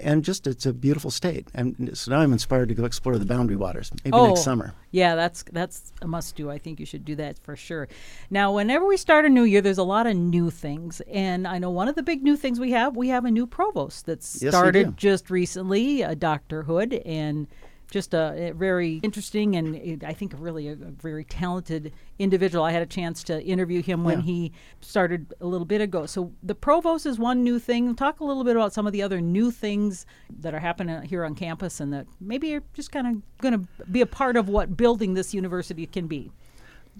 And 0.00 0.24
just 0.24 0.46
it's 0.46 0.66
a 0.66 0.72
beautiful 0.72 1.10
state. 1.10 1.48
And 1.54 1.90
so 1.96 2.10
now 2.10 2.20
I'm 2.20 2.32
inspired 2.32 2.68
to 2.68 2.74
go 2.74 2.84
explore 2.84 3.18
the 3.18 3.26
Boundary 3.26 3.56
Waters, 3.56 3.90
maybe 4.04 4.16
Oh. 4.16 4.28
next 4.28 4.42
summer. 4.42 4.74
Yeah, 4.90 5.14
that's 5.16 5.44
that's 5.52 5.92
a 6.02 6.06
must 6.08 6.34
do. 6.36 6.50
I 6.50 6.58
think 6.58 6.80
you 6.80 6.86
should 6.86 7.04
do 7.04 7.14
that 7.16 7.38
for 7.38 7.56
sure. 7.56 7.88
Now, 8.30 8.54
whenever 8.54 8.86
we 8.86 8.96
start 8.96 9.24
a 9.24 9.28
new 9.28 9.42
year, 9.44 9.60
there's 9.60 9.78
a 9.78 9.82
lot 9.82 10.06
of 10.06 10.16
new 10.16 10.50
things, 10.50 11.00
and 11.12 11.46
I 11.46 11.58
know 11.58 11.70
one 11.70 11.88
of 11.88 11.94
the 11.94 12.02
big 12.02 12.22
new 12.22 12.36
things 12.36 12.58
we 12.58 12.70
have 12.72 12.96
we 12.96 13.08
have 13.08 13.24
a 13.24 13.30
new 13.30 13.46
provost 13.46 14.06
that 14.06 14.22
started 14.22 14.86
do. 14.86 14.92
just 14.96 15.30
recently, 15.30 16.02
uh, 16.04 16.14
Dr. 16.14 16.62
Hood, 16.62 16.94
and 17.04 17.46
just 17.90 18.14
a, 18.14 18.50
a 18.50 18.52
very 18.52 18.96
interesting 19.02 19.56
and 19.56 20.04
I 20.04 20.12
think 20.12 20.34
really 20.38 20.68
a, 20.68 20.72
a 20.72 20.76
very 20.76 21.24
talented 21.24 21.92
individual. 22.18 22.64
I 22.64 22.72
had 22.72 22.82
a 22.82 22.86
chance 22.86 23.22
to 23.24 23.42
interview 23.42 23.82
him 23.82 24.04
when 24.04 24.18
Yeah. 24.18 24.24
he 24.24 24.52
started 24.80 25.32
a 25.40 25.46
little 25.46 25.64
bit 25.64 25.80
ago. 25.80 26.06
So 26.06 26.32
the 26.42 26.54
provost 26.54 27.06
is 27.06 27.18
one 27.18 27.42
new 27.42 27.58
thing. 27.58 27.94
Talk 27.94 28.20
a 28.20 28.24
little 28.24 28.44
bit 28.44 28.56
about 28.56 28.72
some 28.72 28.86
of 28.86 28.92
the 28.92 29.02
other 29.02 29.20
new 29.20 29.50
things 29.50 30.06
that 30.40 30.54
are 30.54 30.58
happening 30.60 31.02
here 31.02 31.24
on 31.24 31.34
campus 31.34 31.80
and 31.80 31.92
that 31.92 32.06
maybe 32.20 32.54
are 32.54 32.62
just 32.74 32.92
kind 32.92 33.06
of 33.06 33.40
going 33.40 33.54
to 33.54 33.84
be 33.84 34.00
a 34.00 34.06
part 34.06 34.36
of 34.36 34.48
what 34.48 34.76
building 34.76 35.14
this 35.14 35.32
university 35.32 35.86
can 35.86 36.06
be. 36.06 36.30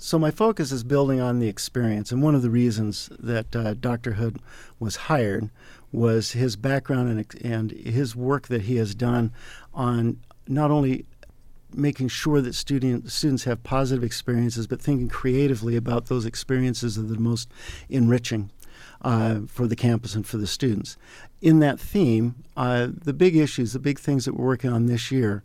So 0.01 0.17
my 0.17 0.31
focus 0.31 0.71
is 0.71 0.85
building 0.85 1.21
on 1.21 1.41
the 1.41 1.49
experience, 1.49 2.13
and 2.13 2.23
one 2.23 2.37
of 2.37 2.43
the 2.43 2.51
reasons 2.51 3.11
that 3.19 3.57
uh, 3.57 3.75
Dr. 3.75 4.13
Hood 4.13 4.39
was 4.79 4.95
hired 4.95 5.51
was 5.91 6.33
his 6.33 6.55
background 6.55 7.09
and, 7.11 7.45
and 7.45 7.73
his 7.73 8.15
work 8.15 8.47
that 8.47 8.63
he 8.63 8.77
has 8.77 8.95
done 8.95 9.33
on 9.75 10.21
not 10.49 10.71
only 10.71 11.05
making 11.75 12.09
sure 12.09 12.41
that 12.41 12.55
student, 12.55 13.11
students 13.11 13.45
have 13.45 13.63
positive 13.63 14.03
experiences, 14.03 14.67
but 14.67 14.81
thinking 14.81 15.09
creatively 15.09 15.77
about 15.77 16.07
those 16.07 16.25
experiences 16.25 16.99
are 16.99 17.03
the 17.03 17.19
most 17.19 17.51
enriching 17.89 18.51
uh, 19.03 19.41
for 19.47 19.67
the 19.67 19.77
campus 19.77 20.15
and 20.15 20.27
for 20.27 20.37
the 20.37 20.47
students. 20.47 20.97
In 21.41 21.61
that 21.61 21.79
theme, 21.79 22.35
uh, 22.57 22.89
the 22.91 23.13
big 23.13 23.37
issues, 23.37 23.73
the 23.73 23.79
big 23.79 23.99
things 23.99 24.25
that 24.25 24.35
we're 24.35 24.47
working 24.47 24.73
on 24.73 24.87
this 24.87 25.13
year 25.13 25.43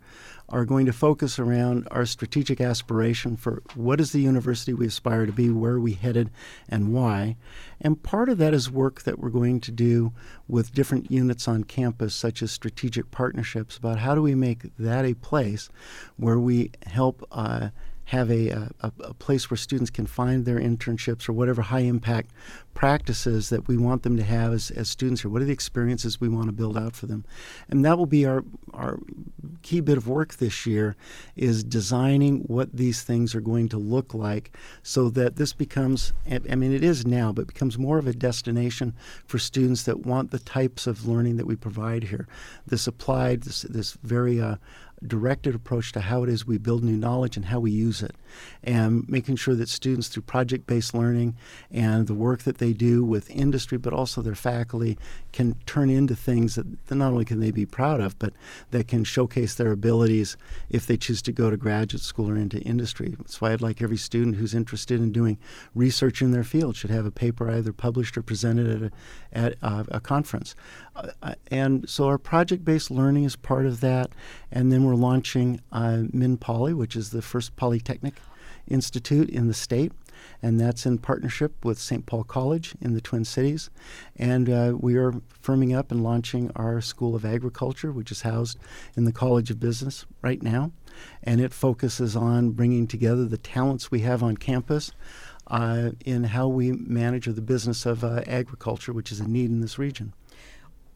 are 0.48 0.64
going 0.64 0.86
to 0.86 0.92
focus 0.92 1.38
around 1.38 1.88
our 1.90 2.04
strategic 2.04 2.60
aspiration 2.60 3.36
for 3.36 3.62
what 3.74 4.00
is 4.00 4.12
the 4.12 4.20
university 4.20 4.74
we 4.74 4.86
aspire 4.86 5.24
to 5.24 5.32
be, 5.32 5.48
where 5.50 5.74
are 5.74 5.80
we 5.80 5.94
headed, 5.94 6.30
and 6.68 6.92
why. 6.92 7.36
And 7.80 8.02
part 8.02 8.28
of 8.28 8.38
that 8.38 8.52
is 8.52 8.70
work 8.70 9.02
that 9.02 9.18
we're 9.18 9.30
going 9.30 9.60
to 9.60 9.72
do 9.72 10.12
with 10.46 10.74
different 10.74 11.10
units 11.10 11.48
on 11.48 11.64
campus, 11.64 12.14
such 12.14 12.42
as 12.42 12.52
strategic 12.52 13.10
partnerships, 13.10 13.78
about 13.78 14.00
how 14.00 14.14
do 14.14 14.22
we 14.22 14.34
make 14.34 14.76
that 14.78 15.04
a 15.04 15.14
place 15.14 15.70
where 16.16 16.38
we 16.38 16.70
help. 16.86 17.26
Uh, 17.32 17.70
have 18.06 18.30
a, 18.30 18.48
a, 18.48 18.70
a 18.80 19.14
place 19.14 19.50
where 19.50 19.56
students 19.56 19.90
can 19.90 20.06
find 20.06 20.44
their 20.44 20.58
internships 20.58 21.28
or 21.28 21.32
whatever 21.32 21.62
high 21.62 21.80
impact 21.80 22.30
practices 22.74 23.48
that 23.48 23.66
we 23.66 23.76
want 23.76 24.02
them 24.02 24.16
to 24.16 24.22
have 24.22 24.52
as, 24.52 24.70
as 24.72 24.88
students 24.88 25.22
here. 25.22 25.30
What 25.30 25.42
are 25.42 25.46
the 25.46 25.52
experiences 25.52 26.20
we 26.20 26.28
want 26.28 26.46
to 26.46 26.52
build 26.52 26.76
out 26.76 26.94
for 26.94 27.06
them? 27.06 27.24
And 27.68 27.84
that 27.84 27.96
will 27.96 28.06
be 28.06 28.26
our, 28.26 28.44
our 28.74 28.98
key 29.62 29.80
bit 29.80 29.96
of 29.96 30.08
work 30.08 30.34
this 30.34 30.66
year 30.66 30.96
is 31.36 31.64
designing 31.64 32.40
what 32.40 32.76
these 32.76 33.02
things 33.02 33.34
are 33.34 33.40
going 33.40 33.68
to 33.70 33.78
look 33.78 34.12
like 34.12 34.56
so 34.82 35.08
that 35.10 35.36
this 35.36 35.52
becomes, 35.52 36.12
I 36.28 36.54
mean, 36.54 36.72
it 36.72 36.84
is 36.84 37.06
now, 37.06 37.32
but 37.32 37.46
becomes 37.46 37.78
more 37.78 37.98
of 37.98 38.06
a 38.06 38.12
destination 38.12 38.94
for 39.26 39.38
students 39.38 39.84
that 39.84 40.04
want 40.04 40.30
the 40.30 40.38
types 40.40 40.86
of 40.86 41.06
learning 41.06 41.36
that 41.36 41.46
we 41.46 41.56
provide 41.56 42.04
here. 42.04 42.26
This 42.66 42.86
applied, 42.86 43.44
this, 43.44 43.62
this 43.62 43.92
very 44.02 44.40
uh, 44.40 44.56
directed 45.06 45.54
approach 45.54 45.92
to 45.92 46.00
how 46.00 46.22
it 46.22 46.28
is 46.28 46.46
we 46.46 46.58
build 46.58 46.82
new 46.82 46.96
knowledge 46.96 47.36
and 47.36 47.46
how 47.46 47.60
we 47.60 47.70
use 47.70 48.02
it, 48.02 48.14
and 48.62 49.08
making 49.08 49.36
sure 49.36 49.54
that 49.54 49.68
students, 49.68 50.08
through 50.08 50.22
project 50.22 50.66
based 50.66 50.94
learning 50.94 51.36
and 51.70 52.06
the 52.06 52.14
work 52.14 52.42
that 52.42 52.58
they 52.58 52.72
do 52.72 53.04
with 53.04 53.30
industry, 53.30 53.78
but 53.78 53.92
also 53.92 54.22
their 54.22 54.34
faculty, 54.34 54.98
can 55.32 55.54
turn 55.66 55.90
into 55.90 56.14
things 56.14 56.54
that 56.54 56.66
not 56.90 57.12
only 57.12 57.24
can 57.24 57.40
they 57.40 57.50
be 57.50 57.66
proud 57.66 58.00
of, 58.00 58.18
but 58.18 58.32
that 58.70 58.88
can 58.88 59.04
showcase 59.04 59.54
their 59.54 59.72
abilities 59.72 60.36
if 60.70 60.86
they 60.86 60.96
choose 60.96 61.22
to 61.22 61.32
go 61.32 61.50
to 61.50 61.56
graduate 61.56 62.02
school 62.02 62.30
or 62.30 62.36
into 62.36 62.58
industry. 62.60 63.14
That's 63.18 63.40
why 63.40 63.52
I'd 63.52 63.60
like 63.60 63.82
every 63.82 63.96
student 63.96 64.36
who's 64.36 64.54
interested 64.54 65.00
in 65.00 65.12
doing 65.12 65.38
research 65.74 66.22
in 66.22 66.30
their 66.30 66.44
field 66.44 66.76
should 66.76 66.90
have 66.90 67.06
a 67.06 67.10
paper 67.10 67.50
either 67.50 67.72
published 67.72 68.16
or 68.16 68.22
presented 68.22 68.82
at 68.82 68.82
a, 68.82 69.38
at 69.38 69.56
uh, 69.62 69.84
a 69.88 70.00
conference. 70.00 70.54
And 71.50 71.88
so 71.88 72.06
our 72.06 72.18
project-based 72.18 72.90
learning 72.90 73.24
is 73.24 73.36
part 73.36 73.66
of 73.66 73.80
that. 73.80 74.10
And 74.50 74.72
then 74.72 74.84
we're 74.84 74.94
launching 74.94 75.60
uh, 75.72 76.04
MinPoly, 76.12 76.74
which 76.74 76.96
is 76.96 77.10
the 77.10 77.22
first 77.22 77.56
polytechnic 77.56 78.14
institute 78.68 79.28
in 79.28 79.48
the 79.48 79.54
state. 79.54 79.92
And 80.42 80.60
that's 80.60 80.86
in 80.86 80.98
partnership 80.98 81.64
with 81.64 81.78
St. 81.78 82.06
Paul 82.06 82.24
College 82.24 82.74
in 82.80 82.94
the 82.94 83.00
Twin 83.00 83.24
Cities. 83.24 83.70
And 84.16 84.48
uh, 84.48 84.74
we 84.78 84.96
are 84.96 85.12
firming 85.42 85.76
up 85.76 85.90
and 85.90 86.02
launching 86.02 86.50
our 86.54 86.80
School 86.80 87.14
of 87.14 87.24
Agriculture, 87.24 87.92
which 87.92 88.10
is 88.10 88.22
housed 88.22 88.58
in 88.96 89.04
the 89.04 89.12
College 89.12 89.50
of 89.50 89.60
Business 89.60 90.06
right 90.22 90.42
now. 90.42 90.72
And 91.22 91.40
it 91.40 91.52
focuses 91.52 92.14
on 92.14 92.50
bringing 92.50 92.86
together 92.86 93.24
the 93.24 93.38
talents 93.38 93.90
we 93.90 94.00
have 94.00 94.22
on 94.22 94.36
campus 94.36 94.92
uh, 95.48 95.90
in 96.04 96.24
how 96.24 96.48
we 96.48 96.72
manage 96.72 97.26
the 97.26 97.42
business 97.42 97.84
of 97.84 98.04
uh, 98.04 98.22
agriculture, 98.26 98.92
which 98.92 99.12
is 99.12 99.20
a 99.20 99.28
need 99.28 99.50
in 99.50 99.60
this 99.60 99.78
region. 99.78 100.14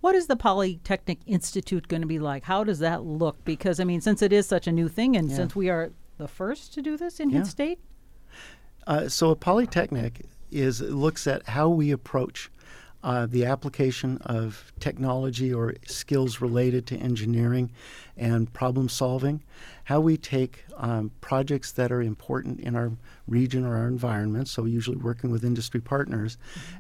What 0.01 0.15
is 0.15 0.27
the 0.29 0.37
Polytechnic 0.37 1.19
Institute 1.27 1.89
going 1.89 2.03
to 2.03 2.07
be 2.07 2.19
like? 2.19 2.45
How 2.45 2.63
does 2.65 2.79
that 2.79 3.03
look? 3.05 3.45
Because 3.45 3.81
I 3.81 3.85
mean, 3.85 4.01
since 4.01 4.23
it 4.23 4.33
is 4.33 4.47
such 4.47 4.67
a 4.67 4.73
new 4.73 4.89
thing, 4.89 5.17
and 5.17 5.29
Yeah. 5.29 5.37
since 5.37 5.57
we 5.57 5.69
are 5.69 5.91
the 6.19 6.29
first 6.29 6.73
to 6.75 6.83
do 6.83 6.97
this 6.97 7.21
in 7.21 7.31
Yeah. 7.31 7.43
State, 7.45 7.81
Uh, 8.87 9.07
so 9.09 9.31
a 9.31 9.37
polytechnic 9.37 10.25
is 10.51 10.81
looks 10.81 11.27
at 11.27 11.47
how 11.51 11.69
we 11.69 11.91
approach 11.91 12.51
uh, 13.03 13.27
the 13.27 13.45
application 13.45 14.19
of 14.25 14.73
technology 14.81 15.53
or 15.53 15.75
skills 15.87 16.41
related 16.41 16.87
to 16.87 16.97
engineering 16.97 17.71
and 18.17 18.53
problem 18.53 18.89
solving, 18.89 19.43
how 19.85 20.01
we 20.01 20.17
take 20.17 20.65
um, 20.77 21.11
projects 21.21 21.71
that 21.73 21.93
are 21.93 22.03
important 22.03 22.59
in 22.61 22.75
our 22.75 22.91
region 23.29 23.65
or 23.65 23.77
our 23.77 23.87
environment, 23.87 24.49
so 24.49 24.65
usually 24.65 24.97
working 24.97 25.31
with 25.31 25.45
industry 25.45 25.81
partners, 25.81 26.37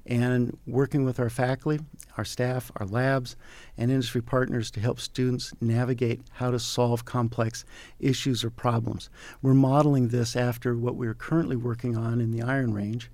and 0.06 0.58
working 0.66 1.04
with 1.04 1.20
our 1.20 1.30
faculty, 1.30 1.82
our 2.16 2.24
staff, 2.24 2.72
our 2.76 2.86
labs, 2.86 3.36
and 3.76 3.90
industry 3.90 4.20
partners 4.20 4.70
to 4.72 4.80
help 4.80 4.98
students 4.98 5.52
navigate 5.60 6.20
how 6.32 6.50
to 6.50 6.58
solve 6.58 7.04
complex 7.04 7.64
issues 8.00 8.42
or 8.42 8.50
problems. 8.50 9.08
We're 9.40 9.54
modeling 9.54 10.08
this 10.08 10.34
after 10.34 10.76
what 10.76 10.96
we're 10.96 11.14
currently 11.14 11.56
working 11.56 11.96
on 11.96 12.20
in 12.20 12.32
the 12.32 12.42
Iron 12.42 12.74
Range, 12.74 13.08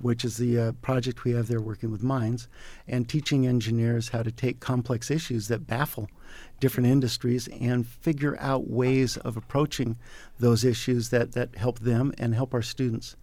which 0.00 0.24
is 0.24 0.36
the 0.36 0.58
uh, 0.58 0.72
project 0.82 1.24
we 1.24 1.32
have 1.32 1.48
there 1.48 1.60
working 1.60 1.90
with 1.90 2.02
mines, 2.02 2.48
and 2.86 3.08
teaching 3.08 3.46
engineers 3.46 4.10
how 4.10 4.22
to 4.22 4.30
take 4.32 4.60
complex 4.60 5.10
issues 5.10 5.48
that 5.48 5.66
baffle 5.66 6.08
different 6.60 6.88
industries 6.88 7.48
and 7.60 7.86
figure 7.86 8.36
out 8.40 8.68
ways 8.68 9.16
of 9.18 9.36
approaching 9.36 9.96
those 10.38 10.64
issues 10.64 11.10
that, 11.10 11.32
that 11.32 11.56
help 11.56 11.80
them 11.80 12.12
and 12.18 12.34
help 12.34 12.54
our 12.54 12.62
students 12.62 13.16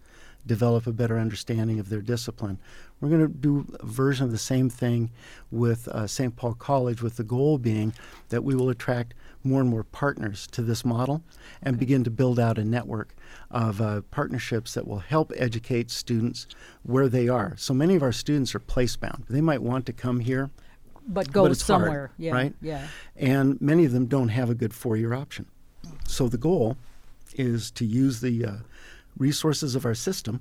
develop 0.46 0.86
a 0.86 0.92
better 0.92 1.18
understanding 1.18 1.78
of 1.80 1.88
their 1.88 2.00
discipline. 2.00 2.58
We're 3.00 3.08
going 3.08 3.26
to 3.26 3.28
do 3.28 3.66
a 3.80 3.86
version 3.86 4.24
of 4.24 4.30
the 4.30 4.38
same 4.38 4.70
thing 4.70 5.10
with 5.50 5.88
uh, 5.88 6.06
St. 6.06 6.34
Paul 6.36 6.54
College, 6.54 7.02
with 7.02 7.16
the 7.16 7.24
goal 7.24 7.58
being 7.58 7.92
that 8.28 8.44
we 8.44 8.54
will 8.54 8.70
attract 8.70 9.14
more 9.46 9.60
and 9.60 9.70
more 9.70 9.84
partners 9.84 10.46
to 10.48 10.62
this 10.62 10.84
model 10.84 11.22
and 11.62 11.78
begin 11.78 12.04
to 12.04 12.10
build 12.10 12.38
out 12.38 12.58
a 12.58 12.64
network 12.64 13.14
of 13.50 13.80
uh, 13.80 14.02
partnerships 14.10 14.74
that 14.74 14.86
will 14.86 14.98
help 14.98 15.32
educate 15.36 15.90
students 15.90 16.46
where 16.82 17.08
they 17.08 17.28
are. 17.28 17.54
So 17.56 17.72
many 17.72 17.94
of 17.94 18.02
our 18.02 18.12
students 18.12 18.54
are 18.54 18.58
place 18.58 18.96
bound. 18.96 19.24
They 19.30 19.40
might 19.40 19.62
want 19.62 19.86
to 19.86 19.92
come 19.92 20.20
here, 20.20 20.50
but 21.06 21.32
go 21.32 21.44
but 21.44 21.52
it's 21.52 21.66
hard, 21.66 21.82
somewhere. 21.82 22.10
yeah, 22.18 22.32
right? 22.32 22.54
Yeah. 22.60 22.86
and 23.16 23.60
many 23.60 23.84
of 23.84 23.92
them 23.92 24.06
don't 24.06 24.28
have 24.28 24.50
a 24.50 24.54
good 24.54 24.74
four 24.74 24.96
year 24.96 25.14
option. 25.14 25.46
So 26.06 26.28
the 26.28 26.38
goal 26.38 26.76
is 27.34 27.70
to 27.72 27.84
use 27.84 28.20
the 28.20 28.44
uh, 28.44 28.52
resources 29.16 29.74
of 29.74 29.86
our 29.86 29.94
system 29.94 30.40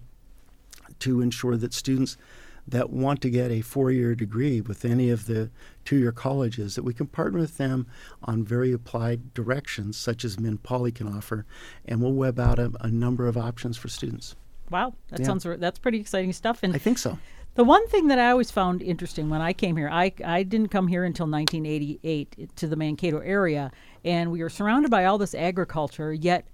to 1.00 1.22
ensure 1.22 1.58
that 1.58 1.74
students 1.74 2.18
that 2.67 2.89
want 2.89 3.21
to 3.21 3.30
get 3.30 3.51
a 3.51 3.62
four 3.62 3.91
year 3.91 4.15
degree 4.15 4.62
with 4.62 4.86
any 4.86 5.10
of 5.10 5.28
the 5.28 5.49
two 5.84 5.97
year 5.97 6.12
colleges 6.12 6.75
that 6.75 6.84
we 6.84 6.93
can 6.93 7.06
partner 7.08 7.39
with 7.39 7.58
them 7.58 7.86
on 8.23 8.43
very 8.43 8.71
applied 8.71 9.34
directions 9.34 9.97
such 9.97 10.25
as 10.25 10.39
Min 10.39 10.58
Poly 10.58 10.91
can 10.91 11.08
offer 11.08 11.45
and 11.86 12.01
we'll 12.01 12.13
web 12.13 12.39
out 12.39 12.58
a, 12.60 12.71
a 12.82 12.89
number 12.89 13.28
of 13.28 13.38
options 13.38 13.78
for 13.78 13.88
students. 13.88 14.36
Wow, 14.71 14.95
that 15.10 15.19
Yeah. 15.19 15.28
sounds 15.28 15.45
that's 15.60 15.78
pretty 15.80 15.99
exciting 15.99 16.34
stuff. 16.34 16.60
And 16.63 16.73
I 16.73 16.80
think 16.80 16.97
so. 16.97 17.19
The 17.54 17.63
one 17.63 17.88
thing 17.88 18.08
that 18.08 18.19
I 18.19 18.32
always 18.32 18.51
found 18.51 18.82
interesting 18.82 19.30
when 19.30 19.41
I 19.41 19.54
came 19.54 19.78
here, 19.78 19.89
I, 19.89 20.12
I 20.25 20.43
didn't 20.43 20.69
come 20.69 20.89
here 20.89 21.06
until 21.06 21.25
1988 21.25 22.49
to 22.58 22.67
the 22.67 22.75
Mankato 22.75 23.19
area, 23.19 23.71
and 24.04 24.30
we 24.30 24.41
were 24.43 24.49
surrounded 24.49 24.91
by 24.91 25.06
all 25.06 25.17
this 25.17 25.34
agriculture, 25.34 26.12
yet 26.13 26.45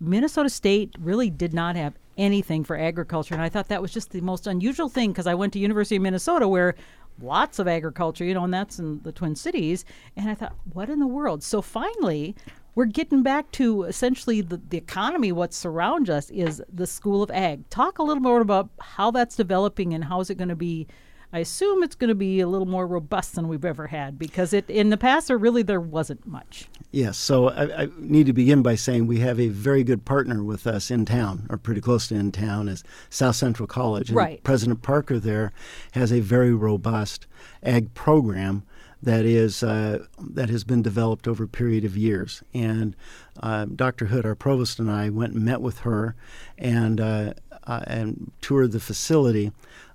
Minnesota 0.00 0.50
State 0.50 0.96
really 0.98 1.30
did 1.30 1.54
not 1.54 1.76
have 1.76 1.94
anything 2.18 2.64
for 2.64 2.76
agriculture. 2.76 3.34
And 3.34 3.42
I 3.42 3.48
thought 3.48 3.68
that 3.68 3.80
was 3.80 3.92
just 3.92 4.10
the 4.10 4.20
most 4.20 4.46
unusual 4.46 4.88
thing 4.88 5.12
because 5.12 5.26
I 5.26 5.34
went 5.34 5.52
to 5.54 5.58
University 5.58 5.96
of 5.96 6.02
Minnesota 6.02 6.46
where 6.48 6.74
lots 7.20 7.58
of 7.58 7.66
agriculture, 7.66 8.24
you 8.24 8.34
know, 8.34 8.44
and 8.44 8.52
that's 8.52 8.78
in 8.78 9.00
the 9.02 9.12
Twin 9.12 9.36
Cities. 9.36 9.84
And 10.16 10.28
I 10.28 10.34
thought, 10.34 10.54
what 10.72 10.90
in 10.90 11.00
the 11.00 11.06
world? 11.06 11.42
So 11.42 11.62
finally, 11.62 12.34
we're 12.74 12.86
getting 12.86 13.22
back 13.22 13.50
to 13.52 13.84
essentially 13.84 14.40
the, 14.40 14.60
the 14.68 14.78
economy, 14.78 15.32
what 15.32 15.52
surrounds 15.54 16.10
us 16.10 16.30
is 16.30 16.62
the 16.72 16.86
School 16.86 17.22
of 17.22 17.30
Ag. 17.30 17.68
Talk 17.70 17.98
a 17.98 18.02
little 18.02 18.22
more 18.22 18.40
about 18.40 18.70
how 18.80 19.10
that's 19.10 19.36
developing 19.36 19.94
and 19.94 20.04
how 20.04 20.20
is 20.20 20.30
it 20.30 20.36
going 20.36 20.48
to 20.48 20.56
be 20.56 20.86
I 21.32 21.40
assume 21.40 21.82
it's 21.82 21.94
going 21.94 22.08
to 22.08 22.14
be 22.14 22.40
a 22.40 22.46
little 22.46 22.66
more 22.66 22.86
robust 22.86 23.34
than 23.34 23.48
we've 23.48 23.64
ever 23.64 23.88
had 23.88 24.18
because 24.18 24.52
it 24.54 24.68
in 24.70 24.88
the 24.88 24.96
past, 24.96 25.28
there 25.28 25.36
really 25.36 25.62
there 25.62 25.80
wasn't 25.80 26.26
much. 26.26 26.68
Yes, 26.90 27.18
so 27.18 27.50
I, 27.50 27.82
I, 27.82 27.88
need 27.98 28.26
to 28.26 28.32
begin 28.32 28.62
by 28.62 28.76
saying 28.76 29.06
we 29.06 29.20
have 29.20 29.38
a 29.38 29.48
very 29.48 29.84
good 29.84 30.06
partner 30.06 30.42
with 30.42 30.66
us 30.66 30.90
in 30.90 31.04
town, 31.04 31.46
or 31.50 31.58
pretty 31.58 31.82
close 31.82 32.08
to 32.08 32.14
in 32.14 32.32
town, 32.32 32.66
is 32.66 32.82
South 33.10 33.36
Central 33.36 33.66
College. 33.66 34.08
And 34.08 34.16
right. 34.16 34.42
President 34.42 34.80
Parker 34.80 35.18
there 35.18 35.52
has 35.92 36.10
a 36.12 36.20
very 36.20 36.54
robust 36.54 37.26
ag 37.62 37.92
program 37.92 38.62
that 39.02 39.24
is 39.24 39.62
uh, 39.62 40.04
that 40.18 40.48
has 40.48 40.64
been 40.64 40.82
developed 40.82 41.28
over 41.28 41.44
a 41.44 41.48
period 41.48 41.84
of 41.84 41.96
years. 41.96 42.42
And 42.54 42.96
uh, 43.42 43.66
Dr. 43.66 44.06
Hood, 44.06 44.24
our 44.24 44.34
provost, 44.34 44.78
and 44.78 44.90
I 44.90 45.10
went 45.10 45.34
and 45.34 45.44
met 45.44 45.60
with 45.60 45.80
her 45.80 46.16
and 46.56 47.00
uh, 47.00 47.34
uh 47.64 47.80
and 47.86 48.32
toured 48.40 48.72
the 48.72 48.80
facility 48.80 49.52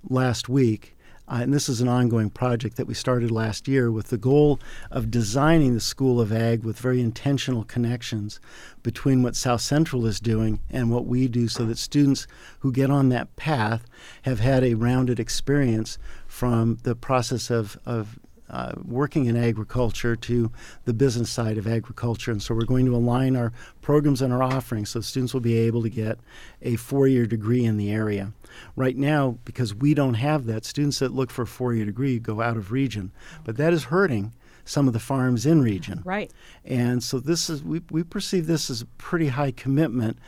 last 0.07 0.47
week. 0.47 0.92
Uh, 1.27 1.39
and 1.41 1.53
this 1.53 1.69
is 1.69 1.79
an 1.79 1.87
ongoing 1.87 2.29
project 2.29 2.75
that 2.75 2.87
we 2.87 2.93
started 2.93 3.31
last 3.31 3.67
year 3.67 3.91
with 3.91 4.07
the 4.07 4.17
goal 4.17 4.59
of 4.91 5.09
designing 5.09 5.73
the 5.73 5.79
School 5.79 6.19
of 6.19 6.33
Ag 6.33 6.63
with 6.63 6.79
very 6.79 6.99
intentional 6.99 7.63
connections 7.63 8.39
between 8.81 9.23
what 9.23 9.35
South 9.35 9.61
Central 9.61 10.05
is 10.05 10.19
doing 10.19 10.59
and 10.69 10.91
what 10.91 11.05
we 11.05 11.27
do 11.27 11.47
so 11.47 11.65
that 11.65 11.77
students 11.77 12.27
who 12.59 12.71
get 12.71 12.89
on 12.89 13.09
that 13.09 13.35
path 13.35 13.85
have 14.23 14.39
had 14.39 14.63
a 14.63 14.73
rounded 14.73 15.19
experience 15.19 15.97
from 16.27 16.77
the 16.83 16.95
process 16.95 17.49
of, 17.49 17.77
of 17.85 18.19
uh, 18.53 18.71
working 18.85 19.25
in 19.25 19.35
agriculture 19.35 20.15
to 20.15 20.51
the 20.85 20.93
business 20.93 21.31
side 21.31 21.57
of 21.57 21.65
agriculture. 21.65 22.31
And 22.31 22.41
so 22.41 22.53
we're 22.53 22.65
going 22.65 22.85
to 22.85 22.95
align 22.95 23.35
our 23.35 23.51
programs 23.81 24.21
and 24.21 24.31
our 24.31 24.43
offerings 24.43 24.91
so 24.91 25.01
students 25.01 25.33
will 25.33 25.41
be 25.41 25.57
able 25.57 25.81
to 25.81 25.89
get 25.89 26.19
a 26.61 26.75
four 26.75 27.07
year 27.07 27.25
degree 27.25 27.65
in 27.65 27.77
the 27.77 27.91
area. 27.91 28.31
Right 28.75 28.95
now, 28.95 29.39
because 29.43 29.73
we 29.73 29.95
don't 29.95 30.13
have 30.13 30.45
that, 30.45 30.65
students 30.65 30.99
that 30.99 31.11
look 31.11 31.31
for 31.31 31.41
a 31.41 31.47
four 31.47 31.73
year 31.73 31.85
degree 31.85 32.19
go 32.19 32.41
out 32.41 32.55
of 32.55 32.71
region. 32.71 33.11
But 33.43 33.57
that 33.57 33.73
is 33.73 33.85
hurting 33.85 34.33
some 34.65 34.85
of 34.85 34.93
the 34.93 34.99
farms 34.99 35.47
in 35.47 35.63
region. 35.63 36.03
Right. 36.05 36.31
And 36.63 37.03
so 37.03 37.19
this 37.19 37.49
is 37.49 37.63
we, 37.63 37.81
we 37.89 38.03
perceive 38.03 38.45
this 38.45 38.69
as 38.69 38.83
a 38.83 38.85
pretty 38.85 39.29
high 39.29 39.51
commitment 39.51 40.19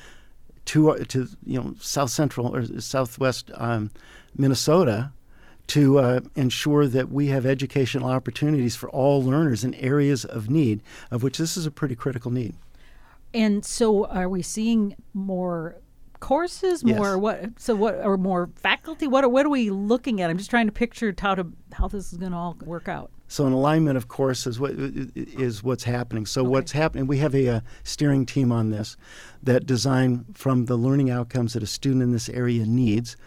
to 0.66 0.90
uh, 0.90 1.04
to 1.10 1.28
you 1.46 1.62
know 1.62 1.76
South 1.80 2.10
Central 2.10 2.56
or 2.56 2.66
Southwest 2.82 3.52
um, 3.54 3.92
Minnesota 4.36 5.12
to 5.68 6.00
uh, 6.00 6.20
ensure 6.36 6.88
that 6.88 7.12
we 7.12 7.28
have 7.28 7.46
educational 7.46 8.10
opportunities 8.10 8.76
for 8.76 8.90
all 8.90 9.24
learners 9.24 9.64
in 9.64 9.74
areas 9.76 10.26
of 10.26 10.50
need, 10.50 10.82
of 11.12 11.24
which 11.24 11.38
this 11.38 11.58
is 11.58 11.66
a 11.66 11.72
pretty 11.72 11.96
critical 11.96 12.32
need. 12.32 12.56
And 13.34 13.66
so, 13.66 14.06
are 14.06 14.30
we 14.30 14.42
seeing 14.42 14.96
more 15.14 15.78
courses, 16.20 16.84
more 16.84 17.12
yes. 17.12 17.16
what? 17.18 17.60
So, 17.60 17.76
what 17.76 17.96
or 18.04 18.18
more 18.18 18.50
faculty? 18.56 19.08
What 19.08 19.30
what 19.32 19.46
are 19.46 19.50
we 19.50 19.70
looking 19.70 20.22
at? 20.22 20.30
I'm 20.30 20.38
just 20.38 20.50
trying 20.50 20.68
to 20.68 20.72
picture 20.72 21.14
how 21.18 21.36
to 21.36 21.48
how 21.74 21.88
this 21.88 22.14
is 22.14 22.18
going 22.18 22.32
to 22.32 22.38
all 22.38 22.58
work 22.64 22.88
out. 22.88 23.12
So, 23.28 23.46
an 23.46 23.54
alignment 23.54 23.98
of 23.98 24.08
course 24.08 24.48
is 24.48 24.60
what 24.60 24.72
is 24.76 25.64
what's 25.64 25.84
happening. 25.84 26.26
So, 26.26 26.42
okay. 26.42 26.50
what's 26.50 26.72
happening? 26.72 27.08
We 27.08 27.18
have 27.18 27.36
a, 27.36 27.46
a, 27.48 27.64
steering 27.84 28.26
team 28.26 28.52
on 28.52 28.70
this 28.70 28.96
that 29.44 29.66
design 29.66 30.26
from 30.34 30.66
the 30.66 30.78
learning 30.78 31.10
outcomes 31.10 31.54
that 31.54 31.64
a 31.64 31.68
student 31.68 32.04
in 32.04 32.12
this 32.12 32.30
area 32.30 32.66
needs. 32.66 33.18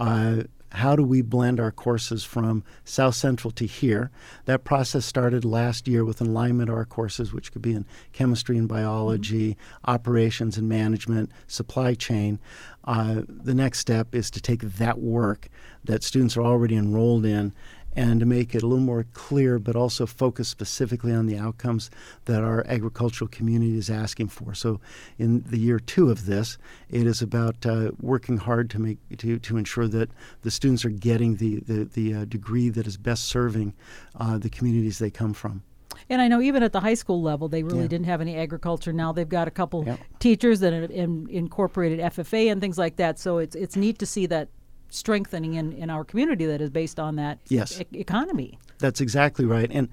Uh, 0.00 0.42
how 0.72 0.96
do 0.96 1.02
we 1.02 1.20
blend 1.20 1.60
our 1.60 1.70
courses 1.70 2.24
from 2.24 2.64
South 2.84 3.14
Central 3.14 3.50
to 3.52 3.66
here? 3.66 4.10
That 4.46 4.64
process 4.64 5.04
started 5.04 5.44
last 5.44 5.86
year 5.86 6.04
with 6.04 6.20
alignment 6.20 6.70
of 6.70 6.76
our 6.76 6.84
courses, 6.84 7.32
which 7.32 7.52
could 7.52 7.62
be 7.62 7.74
in 7.74 7.84
chemistry 8.12 8.56
and 8.56 8.68
biology, 8.68 9.50
mm-hmm. 9.50 9.90
operations 9.90 10.56
and 10.56 10.68
management, 10.68 11.30
supply 11.46 11.94
chain. 11.94 12.38
Uh, 12.84 13.22
the 13.28 13.54
next 13.54 13.80
step 13.80 14.14
is 14.14 14.30
to 14.30 14.40
take 14.40 14.62
that 14.62 14.98
work 14.98 15.48
that 15.84 16.02
students 16.02 16.36
are 16.36 16.42
already 16.42 16.76
enrolled 16.76 17.26
in 17.26 17.52
and 17.94 18.20
to 18.20 18.26
make 18.26 18.54
it 18.54 18.62
a 18.62 18.66
little 18.66 18.84
more 18.84 19.04
clear, 19.12 19.58
but 19.58 19.76
also 19.76 20.06
focus 20.06 20.48
specifically 20.48 21.12
on 21.12 21.26
the 21.26 21.36
outcomes 21.38 21.90
that 22.24 22.42
our 22.42 22.64
agricultural 22.66 23.28
community 23.28 23.76
is 23.76 23.90
asking 23.90 24.28
for. 24.28 24.54
So, 24.54 24.80
in 25.18 25.42
the 25.46 25.58
year 25.58 25.78
two 25.78 26.10
of 26.10 26.26
this, 26.26 26.58
it 26.90 27.06
is 27.06 27.20
about 27.22 27.64
uh, 27.66 27.90
working 28.00 28.38
hard 28.38 28.70
to 28.70 28.78
make 28.78 28.98
to, 29.18 29.38
to 29.38 29.56
ensure 29.56 29.88
that 29.88 30.10
the 30.42 30.50
students 30.50 30.84
are 30.84 30.90
getting 30.90 31.36
the 31.36 31.60
the, 31.60 31.84
the 31.84 32.14
uh, 32.14 32.24
degree 32.24 32.68
that 32.70 32.86
is 32.86 32.96
best 32.96 33.26
serving 33.26 33.74
uh, 34.16 34.38
the 34.38 34.48
communities 34.50 34.98
they 34.98 35.10
come 35.10 35.32
from. 35.34 35.62
And 36.08 36.20
I 36.20 36.28
know 36.28 36.40
even 36.40 36.62
at 36.62 36.72
the 36.72 36.80
high 36.80 36.94
school 36.94 37.22
level, 37.22 37.48
they 37.48 37.62
really 37.62 37.82
Yeah. 37.82 37.88
didn't 37.88 38.06
have 38.06 38.20
any 38.20 38.36
agriculture. 38.36 38.92
Now 38.92 39.12
they've 39.12 39.28
got 39.28 39.46
a 39.48 39.50
couple 39.50 39.84
Yep. 39.86 40.00
teachers 40.18 40.60
that 40.60 40.72
have 40.72 40.90
in, 40.90 41.28
incorporated 41.30 42.00
FFA 42.00 42.50
and 42.50 42.60
things 42.60 42.78
like 42.78 42.96
that. 42.96 43.18
So 43.18 43.38
it's 43.38 43.54
it's 43.54 43.76
neat 43.76 43.98
to 43.98 44.06
see 44.06 44.26
that 44.26 44.48
strengthening 44.92 45.54
in, 45.54 45.72
in 45.72 45.90
our 45.90 46.04
community 46.04 46.46
that 46.46 46.60
is 46.60 46.70
based 46.70 47.00
on 47.00 47.16
that 47.16 47.38
Yes. 47.48 47.80
e- 47.80 47.98
economy. 47.98 48.58
That's 48.78 49.00
exactly 49.00 49.44
right. 49.44 49.70
And 49.72 49.88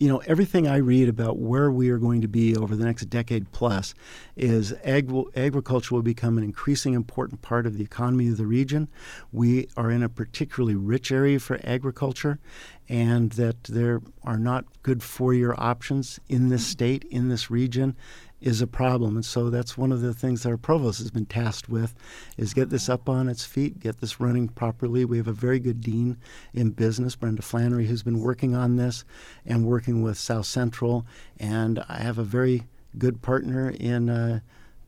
you 0.00 0.08
know, 0.08 0.18
everything 0.26 0.66
I 0.66 0.78
read 0.78 1.08
about 1.08 1.38
where 1.38 1.70
we 1.70 1.88
are 1.90 1.98
going 1.98 2.20
to 2.22 2.28
be 2.28 2.56
over 2.56 2.74
the 2.74 2.84
next 2.84 3.04
decade 3.04 3.52
plus 3.52 3.94
is 4.36 4.74
ag- 4.84 5.12
agriculture 5.36 5.94
will 5.94 6.02
become 6.02 6.36
an 6.36 6.42
increasing 6.42 6.94
important 6.94 7.42
part 7.42 7.64
of 7.64 7.78
the 7.78 7.84
economy 7.84 8.28
of 8.28 8.36
the 8.36 8.46
region. 8.46 8.88
We 9.30 9.68
are 9.76 9.92
in 9.92 10.02
a 10.02 10.08
particularly 10.08 10.74
rich 10.74 11.12
area 11.12 11.38
for 11.38 11.60
agriculture, 11.62 12.40
and 12.88 13.30
that 13.32 13.64
there 13.64 14.02
are 14.24 14.36
not 14.36 14.64
good 14.82 15.02
four 15.02 15.32
year 15.32 15.54
options 15.56 16.18
in 16.28 16.48
this 16.48 16.62
mm-hmm. 16.62 16.70
state, 16.72 17.04
in 17.04 17.28
this 17.28 17.48
region 17.50 17.96
is 18.44 18.60
a 18.60 18.66
problem. 18.66 19.16
And 19.16 19.24
so 19.24 19.48
that's 19.48 19.78
one 19.78 19.90
of 19.90 20.02
the 20.02 20.12
things 20.12 20.44
our 20.44 20.58
provost 20.58 20.98
has 20.98 21.10
been 21.10 21.24
tasked 21.24 21.70
with 21.70 21.94
is 22.36 22.52
get 22.52 22.68
this 22.68 22.90
up 22.90 23.08
on 23.08 23.26
its 23.26 23.46
feet, 23.46 23.80
get 23.80 24.02
this 24.02 24.20
running 24.20 24.48
properly. 24.48 25.06
We 25.06 25.16
have 25.16 25.26
a 25.26 25.32
very 25.32 25.58
good 25.58 25.80
dean 25.80 26.18
in 26.52 26.72
business, 26.72 27.16
Brenda 27.16 27.40
Flannery, 27.40 27.86
who's 27.86 28.02
been 28.02 28.20
working 28.20 28.54
on 28.54 28.76
this 28.76 29.06
and 29.46 29.64
working 29.64 30.02
with 30.02 30.18
South 30.18 30.44
Central. 30.44 31.06
And 31.40 31.82
I 31.88 32.02
have 32.02 32.18
a 32.18 32.22
very 32.22 32.64
good 32.98 33.22
partner 33.22 33.70
in 33.70 34.10
uh, 34.10 34.40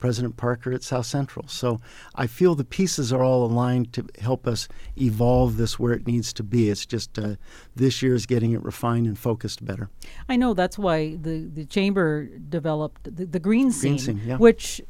President 0.07 0.37
Parker 0.37 0.71
at 0.71 0.85
South 0.85 1.05
Central. 1.05 1.49
So 1.49 1.81
I 2.15 2.29
feel 2.29 2.55
the 2.55 2.65
pieces 2.65 3.13
are 3.13 3.25
all 3.25 3.45
aligned 3.45 3.93
to 3.95 4.07
help 4.21 4.47
us 4.47 4.69
evolve 4.97 5.57
this 5.57 5.81
where 5.81 5.93
it 5.93 6.07
needs 6.07 6.33
to 6.35 6.45
be. 6.45 6.71
It's 6.71 6.87
just 6.87 7.19
uh, 7.19 7.35
this 7.75 8.03
year 8.03 8.15
is 8.15 8.25
getting 8.25 8.53
it 8.53 8.63
refined 8.63 9.09
and 9.09 9.19
focused 9.19 9.65
better. 9.65 9.91
I 10.29 10.37
know 10.37 10.55
that's 10.55 10.79
why 10.79 11.17
the, 11.17 11.51
the 11.53 11.65
chamber 11.65 12.27
developed 12.27 13.17
the, 13.17 13.27
the 13.27 13.41
green 13.41 13.73
scene, 13.73 13.95
Green 13.95 13.99
Scene, 13.99 14.23
yeah. 14.25 14.37
which 14.37 14.81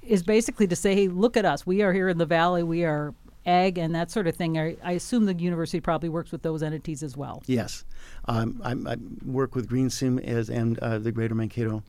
is 0.00 0.22
basically 0.22 0.66
to 0.66 0.76
say, 0.76 0.94
hey, 0.94 1.08
look 1.08 1.36
at 1.36 1.44
us. 1.44 1.66
We 1.66 1.82
are 1.82 1.92
here 1.92 2.08
in 2.08 2.16
the 2.16 2.24
valley. 2.24 2.62
We 2.62 2.86
are 2.86 3.12
ag 3.44 3.76
and 3.76 3.94
that 3.94 4.10
sort 4.10 4.26
of 4.26 4.34
thing. 4.34 4.56
I, 4.56 4.78
I 4.82 4.92
assume 4.92 5.26
the 5.26 5.34
university 5.34 5.80
probably 5.80 6.08
works 6.08 6.32
with 6.32 6.40
those 6.40 6.62
entities 6.62 7.02
as 7.02 7.18
well. 7.18 7.42
Yes, 7.44 7.84
um, 8.28 8.62
I, 8.64 8.72
I 8.92 8.96
work 9.26 9.54
with 9.54 9.68
Green 9.68 9.90
Scene 9.90 10.20
as 10.20 10.48
and 10.48 10.78
uh, 10.78 10.98
the 10.98 11.12
Greater 11.12 11.34
Mankato 11.34 11.82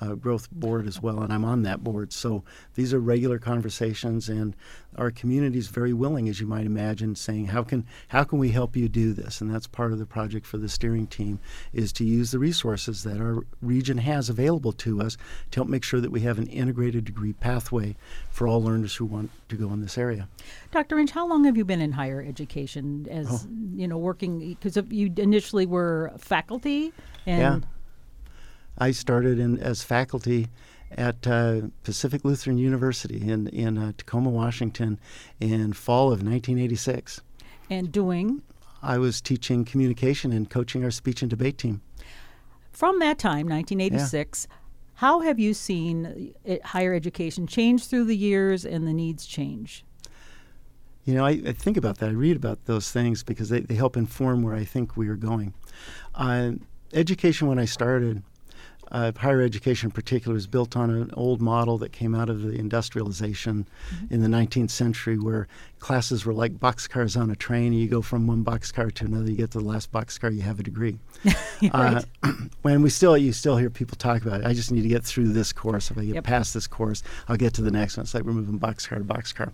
uh, 0.00 0.14
Growth 0.14 0.50
Board 0.50 0.86
as 0.86 1.00
well, 1.02 1.20
and 1.20 1.32
I'm 1.32 1.44
on 1.44 1.62
that 1.62 1.82
board. 1.82 2.12
So 2.12 2.44
these 2.74 2.92
are 2.94 3.00
regular 3.00 3.38
conversations, 3.38 4.28
and 4.28 4.54
our 4.96 5.10
community 5.10 5.58
is 5.58 5.68
very 5.68 5.92
willing, 5.92 6.28
as 6.28 6.40
you 6.40 6.46
might 6.46 6.66
imagine, 6.66 7.14
saying 7.14 7.46
how 7.46 7.62
can 7.62 7.84
how 8.08 8.24
can 8.24 8.38
we 8.38 8.50
help 8.50 8.76
you 8.76 8.88
do 8.88 9.12
this? 9.12 9.40
And 9.40 9.52
that's 9.52 9.66
part 9.66 9.92
of 9.92 9.98
the 9.98 10.06
project 10.06 10.46
for 10.46 10.58
the 10.58 10.68
steering 10.68 11.06
team 11.06 11.38
is 11.72 11.92
to 11.94 12.04
use 12.04 12.30
the 12.30 12.38
resources 12.38 13.02
that 13.04 13.20
our 13.20 13.42
region 13.60 13.98
has 13.98 14.28
available 14.28 14.72
to 14.72 15.00
us 15.02 15.16
to 15.50 15.60
help 15.60 15.68
make 15.68 15.84
sure 15.84 16.00
that 16.00 16.10
we 16.10 16.20
have 16.20 16.38
an 16.38 16.46
integrated 16.46 17.04
degree 17.04 17.32
pathway 17.32 17.96
for 18.30 18.46
all 18.48 18.62
learners 18.62 18.96
who 18.96 19.04
want 19.04 19.30
to 19.48 19.56
go 19.56 19.72
in 19.72 19.80
this 19.80 19.98
area. 19.98 20.28
Dr. 20.70 20.98
Inch, 20.98 21.10
how 21.10 21.26
long 21.26 21.44
have 21.44 21.56
you 21.56 21.64
been 21.64 21.80
in 21.80 21.92
higher 21.92 22.22
education 22.22 23.06
as, 23.10 23.26
Oh. 23.30 23.48
you 23.74 23.88
know, 23.88 23.98
working? 23.98 24.38
Because 24.60 24.76
you 24.90 25.12
initially 25.16 25.66
were 25.66 26.12
faculty 26.18 26.92
and 27.26 27.62
Yeah. 27.62 27.68
I 28.78 28.92
started 28.92 29.38
in 29.38 29.58
as 29.58 29.82
faculty 29.82 30.48
at 30.92 31.26
uh, 31.26 31.62
Pacific 31.82 32.24
Lutheran 32.24 32.58
University 32.58 33.28
in 33.28 33.48
in 33.48 33.76
uh, 33.76 33.92
Tacoma, 33.96 34.30
Washington, 34.30 34.98
in 35.40 35.72
fall 35.72 36.06
of 36.06 36.22
1986. 36.22 37.20
and 37.70 37.92
doing 37.92 38.42
I 38.82 38.98
was 38.98 39.20
teaching 39.20 39.64
communication 39.64 40.32
and 40.32 40.48
coaching 40.48 40.84
our 40.84 40.90
speech 40.90 41.22
and 41.22 41.30
debate 41.30 41.58
team. 41.58 41.82
from 42.70 43.00
that 43.00 43.18
time, 43.18 43.48
1986. 43.48 44.46
How 44.94 45.20
have 45.20 45.38
you 45.38 45.54
seen 45.54 46.34
higher 46.64 46.92
education 46.94 47.46
change 47.46 47.86
through 47.86 48.04
the 48.04 48.16
years 48.16 48.64
and 48.64 48.86
the 48.86 48.92
needs 48.92 49.26
change? 49.26 49.84
You 51.04 51.14
know, 51.14 51.24
I, 51.24 51.40
I 51.46 51.52
think 51.52 51.76
about 51.76 51.98
that. 51.98 52.10
I 52.10 52.12
read 52.12 52.36
about 52.36 52.64
those 52.66 52.90
things 52.90 53.22
because 53.22 53.48
they, 53.48 53.60
they 53.60 53.76
help 53.76 53.96
inform 53.96 54.42
where 54.42 54.54
I 54.54 54.64
think 54.64 54.96
we 54.96 55.08
are 55.08 55.16
going. 55.16 55.54
Uh, 56.14 56.52
education, 56.92 57.46
when 57.48 57.58
I 57.58 57.64
started, 57.64 58.22
uh, 58.90 59.12
higher 59.16 59.40
education 59.42 59.88
in 59.88 59.90
particular 59.90 60.36
is 60.36 60.46
built 60.46 60.76
on 60.76 60.90
an 60.90 61.10
old 61.14 61.40
model 61.40 61.78
that 61.78 61.92
came 61.92 62.14
out 62.14 62.28
of 62.28 62.42
the 62.42 62.52
industrialization 62.52 63.66
mm-hmm. 63.90 64.14
in 64.14 64.22
the 64.22 64.28
19th 64.28 64.70
century 64.70 65.18
where 65.18 65.48
classes 65.78 66.24
were 66.24 66.32
like 66.32 66.58
boxcars 66.58 67.20
on 67.20 67.30
a 67.30 67.36
train. 67.36 67.72
You 67.72 67.88
go 67.88 68.02
from 68.02 68.26
one 68.26 68.44
boxcar 68.44 68.92
to 68.92 69.04
another, 69.04 69.30
you 69.30 69.36
get 69.36 69.50
to 69.52 69.58
the 69.58 69.64
last 69.64 69.92
boxcar, 69.92 70.34
you 70.34 70.42
have 70.42 70.60
a 70.60 70.62
degree. 70.62 70.98
right. 71.62 72.04
uh, 72.22 72.32
when 72.62 72.82
we 72.82 72.90
still, 72.90 73.16
you 73.16 73.32
still 73.32 73.56
hear 73.56 73.70
people 73.70 73.96
talk 73.96 74.22
about 74.22 74.40
it. 74.40 74.46
I 74.46 74.52
just 74.52 74.70
need 74.72 74.82
to 74.82 74.88
get 74.88 75.04
through 75.04 75.28
this 75.28 75.52
course. 75.52 75.90
If 75.90 75.98
I 75.98 76.04
get 76.04 76.16
yep. 76.16 76.24
past 76.24 76.54
this 76.54 76.66
course, 76.66 77.02
I'll 77.28 77.36
get 77.36 77.54
to 77.54 77.62
the 77.62 77.70
next 77.70 77.96
one. 77.96 78.04
It's 78.04 78.14
like 78.14 78.24
we're 78.24 78.32
moving 78.32 78.58
boxcar 78.58 78.98
to 78.98 79.04
boxcar. 79.04 79.52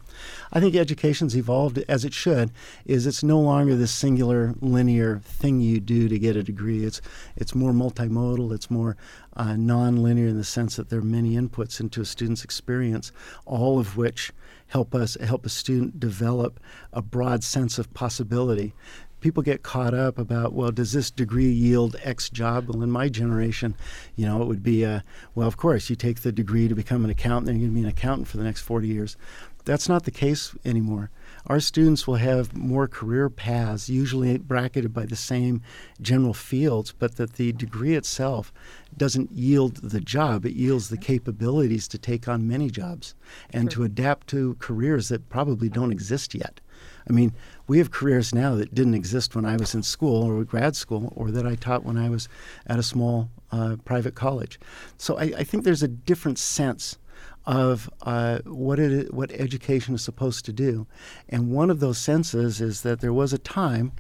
I 0.53 0.61
think 0.61 0.75
education's 0.75 1.37
evolved 1.37 1.79
as 1.89 2.05
it 2.05 2.13
should. 2.13 2.51
Is 2.85 3.07
it's 3.07 3.23
no 3.23 3.41
longer 3.41 3.77
this 3.77 3.93
singular 3.93 4.55
linear 4.61 5.21
thing 5.21 5.61
you 5.61 5.81
do 5.81 6.09
to 6.09 6.19
get 6.19 6.37
a 6.37 6.43
degree. 6.43 6.85
It's 6.85 7.01
it's 7.37 7.55
more 7.55 7.73
multimodal. 7.73 8.53
It's 8.53 8.71
more 8.71 8.97
uh, 9.37 9.57
non-linear 9.57 10.29
in 10.29 10.37
the 10.37 10.45
sense 10.45 10.77
that 10.77 10.91
there 10.91 11.01
are 11.01 11.03
many 11.03 11.35
inputs 11.35 11.81
into 11.81 12.01
a 12.01 12.05
student's 12.05 12.45
experience, 12.45 13.13
all 13.47 13.79
of 13.79 13.97
which 13.97 14.33
help 14.75 14.93
us 14.93 15.17
help 15.23 15.47
a 15.47 15.49
student 15.49 16.01
develop 16.01 16.59
a 16.93 17.01
broad 17.01 17.45
sense 17.45 17.79
of 17.79 17.95
possibility. 17.95 18.75
People 19.21 19.41
get 19.41 19.63
caught 19.63 19.95
up 19.95 20.19
about, 20.19 20.53
well, 20.53 20.73
does 20.73 20.91
this 20.91 21.13
degree 21.13 21.49
yield 21.49 21.95
X 22.03 22.29
job? 22.29 22.69
Well, 22.69 22.83
in 22.83 22.91
my 22.91 23.09
generation, 23.09 23.77
you 24.17 24.27
know, 24.27 24.43
it 24.43 24.49
would 24.49 24.65
be, 24.65 24.85
uh, 24.85 25.03
well, 25.37 25.47
of 25.47 25.57
course, 25.57 25.89
you 25.89 25.95
take 25.95 26.23
the 26.23 26.33
degree 26.33 26.67
to 26.67 26.75
become 26.75 27.05
an 27.05 27.11
accountant, 27.11 27.51
and 27.51 27.61
you're 27.61 27.69
going 27.69 27.77
to 27.77 27.83
be 27.83 27.89
an 27.89 27.97
accountant 27.97 28.27
for 28.27 28.37
the 28.37 28.43
next 28.43 28.63
40 28.63 28.89
years. 28.89 29.17
That's 29.65 29.89
not 29.89 30.07
the 30.07 30.11
case 30.11 30.57
anymore 30.65 31.09
our 31.47 31.61
students 31.61 32.07
will 32.07 32.17
have 32.17 32.57
more 32.57 32.89
career 32.89 33.29
paths, 33.29 33.89
usually 33.89 34.39
bracketed 34.39 34.95
by 34.95 35.05
the 35.05 35.17
same 35.17 35.63
general 36.01 36.35
fields, 36.35 36.93
but 36.99 37.17
that 37.17 37.35
the 37.35 37.53
degree 37.53 37.95
itself 37.95 38.53
doesn't 38.97 39.33
yield 39.33 39.77
the 39.77 40.01
job. 40.01 40.47
It 40.47 40.55
yields 40.55 40.89
the 40.89 40.97
capabilities 40.97 41.87
to 41.89 41.99
take 41.99 42.29
on 42.29 42.49
many 42.49 42.71
jobs 42.71 43.15
and 43.51 43.71
sure. 43.71 43.81
to 43.81 43.85
adapt 43.85 44.27
to 44.29 44.57
careers 44.59 45.09
that 45.09 45.29
probably 45.29 45.69
don't 45.69 45.93
exist 45.93 46.35
yet. 46.35 46.61
I 47.09 47.13
mean, 47.13 47.35
we 47.67 47.79
have 47.79 47.91
careers 47.91 48.35
now 48.35 48.55
that 48.55 48.75
didn't 48.75 48.95
exist 48.95 49.35
when 49.35 49.45
I 49.45 49.57
was 49.57 49.75
in 49.75 49.83
school 49.83 50.23
or 50.23 50.43
grad 50.45 50.77
school 50.77 51.13
or 51.15 51.31
that 51.31 51.47
I 51.47 51.55
taught 51.55 51.85
when 51.85 51.99
I 51.99 52.09
was 52.09 52.29
at 52.67 52.79
a 52.79 52.83
small 52.83 53.31
uh, 53.53 53.77
private 53.85 54.15
college. 54.15 54.59
So 54.97 55.19
I, 55.19 55.33
I 55.39 55.45
think 55.45 55.65
there's 55.65 55.83
a 55.83 55.89
different 55.89 56.39
sense 56.39 56.99
of 57.47 57.91
uh, 58.03 58.39
what 58.45 58.79
it 58.79 59.13
what 59.13 59.31
education 59.33 59.95
is 59.95 60.03
supposed 60.03 60.45
to 60.47 60.53
do, 60.53 60.87
and 61.29 61.51
one 61.51 61.71
of 61.71 61.81
those 61.81 61.99
senses 61.99 62.61
is 62.61 62.83
that 62.83 63.01
there 63.01 63.13
was 63.13 63.33
a 63.33 63.39
time 63.39 63.93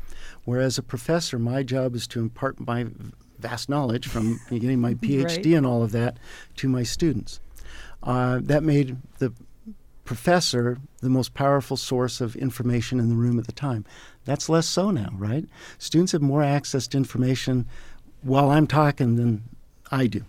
where, 0.44 0.60
as 0.60 0.78
a 0.78 0.82
professor, 0.82 1.38
my 1.38 1.62
job 1.62 1.94
is 1.94 2.06
to 2.08 2.20
impart 2.20 2.58
my 2.66 2.87
vast 3.38 3.68
knowledge 3.68 4.06
from 4.08 4.40
getting 4.50 4.80
my 4.80 4.94
PhD 4.94 5.24
right. 5.24 5.46
and 5.46 5.66
all 5.66 5.82
of 5.82 5.92
that 5.92 6.16
to 6.56 6.68
my 6.68 6.82
students. 6.82 7.40
Uh, 8.02 8.40
that 8.42 8.62
made 8.62 8.96
the 9.18 9.32
professor 10.04 10.78
the 11.00 11.08
most 11.08 11.34
powerful 11.34 11.76
source 11.76 12.20
of 12.20 12.37
information 12.37 13.00
in 13.00 13.08
the 13.08 13.14
room 13.14 13.38
at 13.38 13.46
the 13.46 13.52
time. 13.52 13.84
That's 14.24 14.48
less 14.48 14.66
so 14.66 14.90
now, 14.90 15.10
right? 15.14 15.46
Students 15.78 16.12
have 16.12 16.22
more 16.22 16.42
access 16.42 16.87
to 16.88 16.98
information 16.98 17.66
while 18.22 18.50
I'm 18.50 18.66
talking 18.66 19.16
than 19.16 19.44
I 19.90 20.06
do. 20.06 20.24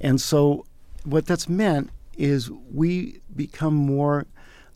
And 0.00 0.20
so, 0.20 0.64
what 1.04 1.26
that's 1.26 1.48
meant 1.48 1.90
is 2.16 2.50
we 2.50 3.20
become 3.34 3.74
more 3.74 4.26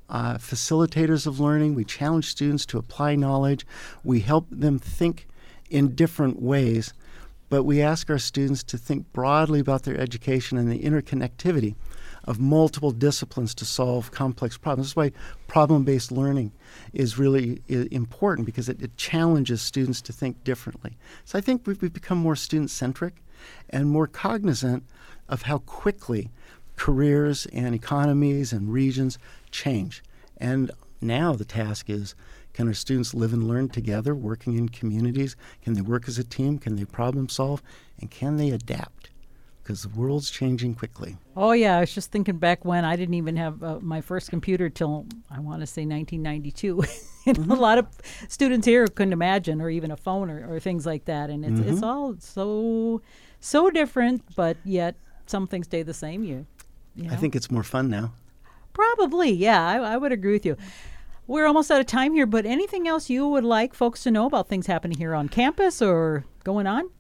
uh, 0.09 0.35
facilitators 0.35 1.27
of 1.27 1.41
learning. 1.41 1.75
We 1.75 1.85
challenge 1.85 2.27
students 2.27 2.67
to 2.67 2.79
apply 2.79 3.17
knowledge. 3.17 3.67
We 4.03 4.21
help 4.21 4.47
them 4.51 4.79
think 4.79 5.27
in 5.71 5.95
different 5.95 6.41
ways, 6.41 6.93
but 7.49 7.65
we 7.65 7.81
ask 7.81 8.11
our 8.11 8.19
students 8.19 8.63
to 8.65 8.79
think 8.79 9.13
broadly 9.13 9.61
about 9.61 9.83
their 9.85 9.99
education 9.99 10.59
and 10.59 10.71
the 10.71 10.81
interconnectivity 10.81 11.75
of 12.25 12.41
multiple 12.41 12.91
disciplines 12.91 13.55
to 13.55 13.65
solve 13.65 14.11
complex 14.11 14.57
problems. 14.57 14.87
This 14.87 14.93
is 14.93 14.97
why 14.97 15.13
problem 15.47 15.85
based 15.85 16.11
learning 16.11 16.53
is 16.93 17.19
really 17.19 17.61
important 17.69 18.47
because 18.47 18.69
it, 18.69 18.81
it, 18.83 18.97
challenges 18.97 19.61
students 19.61 20.01
to 20.03 20.13
think 20.13 20.43
differently. 20.43 20.97
So 21.25 21.39
I 21.39 21.43
think 21.43 21.67
we've, 21.67 21.81
we've 21.81 21.93
become 21.93 22.19
more 22.19 22.37
student 22.37 22.71
centric 22.71 23.23
and 23.69 23.91
more 23.91 24.07
cognizant 24.07 24.85
of 25.29 25.43
how 25.43 25.59
quickly 25.59 26.31
careers 26.77 27.47
and 27.47 27.75
economies 27.75 28.53
and 28.53 28.73
regions 28.73 29.19
change. 29.51 30.03
And 30.37 30.71
now 31.01 31.33
the 31.35 31.45
task 31.45 31.89
is 31.89 32.15
can 32.55 32.69
our 32.69 32.75
students 32.75 33.13
live 33.15 33.33
and 33.33 33.49
learn 33.49 33.69
together, 33.69 34.15
working 34.15 34.57
in 34.57 34.69
communities? 34.69 35.35
Can 35.63 35.75
they 35.75 35.81
work 35.81 36.09
as 36.09 36.19
a 36.19 36.25
team? 36.25 36.59
Can 36.59 36.77
they 36.77 36.85
problem 36.85 37.29
solve? 37.29 37.61
And 38.01 38.11
can 38.11 38.37
they 38.37 38.51
adapt? 38.51 39.11
Because 39.61 39.83
the 39.83 39.89
world's 39.89 40.31
changing 40.31 40.75
quickly. 40.75 41.17
Oh, 41.37 41.51
yeah. 41.51 41.79
I 41.79 41.81
was 41.81 41.93
just 41.93 42.13
thinking 42.13 42.37
back 42.37 42.65
when 42.65 42.85
I 42.85 42.95
didn't 42.95 43.15
even 43.15 43.37
have 43.37 43.63
uh, 43.63 43.81
my 43.81 44.01
first 44.01 44.31
computer 44.31 44.69
till, 44.69 45.07
I 45.29 45.41
want 45.41 45.63
to 45.63 45.67
say, 45.67 45.85
1992. 45.85 46.77
mm-hmm. 47.27 47.51
A 47.51 47.55
lot 47.55 47.79
of 47.79 47.89
students 48.29 48.67
here 48.67 48.87
couldn't 48.87 49.15
imagine, 49.15 49.61
or 49.61 49.69
even 49.69 49.91
a 49.91 49.97
phone 49.97 50.31
or, 50.31 50.55
or 50.55 50.61
things 50.61 50.87
like 50.87 51.07
that. 51.07 51.31
And 51.31 51.45
it's, 51.45 51.59
mm-hmm. 51.59 51.73
it's 51.73 51.83
all 51.83 52.15
so, 52.21 53.03
so 53.41 53.69
different, 53.69 54.23
but 54.37 54.59
yet 54.65 54.95
some 55.27 55.49
things 55.49 55.67
stay 55.67 55.83
the 55.83 55.95
same. 55.95 56.23
You 56.23 56.47
you 56.95 57.05
know? 57.09 57.13
I 57.13 57.17
think 57.17 57.35
it's 57.35 57.51
more 57.51 57.63
fun 57.63 57.89
now. 57.89 58.13
Probably, 58.73 59.31
yeah. 59.31 59.67
I, 59.67 59.77
I 59.77 59.97
would 59.97 60.13
agree 60.13 60.33
with 60.33 60.47
you. 60.47 60.57
We're 61.27 61.47
almost 61.47 61.71
out 61.71 61.81
of 61.81 61.87
time 61.87 62.13
here, 62.13 62.27
but 62.27 62.45
anything 62.45 62.87
else 62.87 63.09
you 63.09 63.27
would 63.27 63.45
like 63.45 63.73
folks 63.73 64.03
to 64.03 64.11
know 64.11 64.27
about 64.27 64.49
things 64.49 64.67
happening 64.67 64.99
here 64.99 65.15
on 65.15 65.29
campus 65.29 65.81
or 65.81 66.25
going 66.45 66.67
on? 66.67 66.91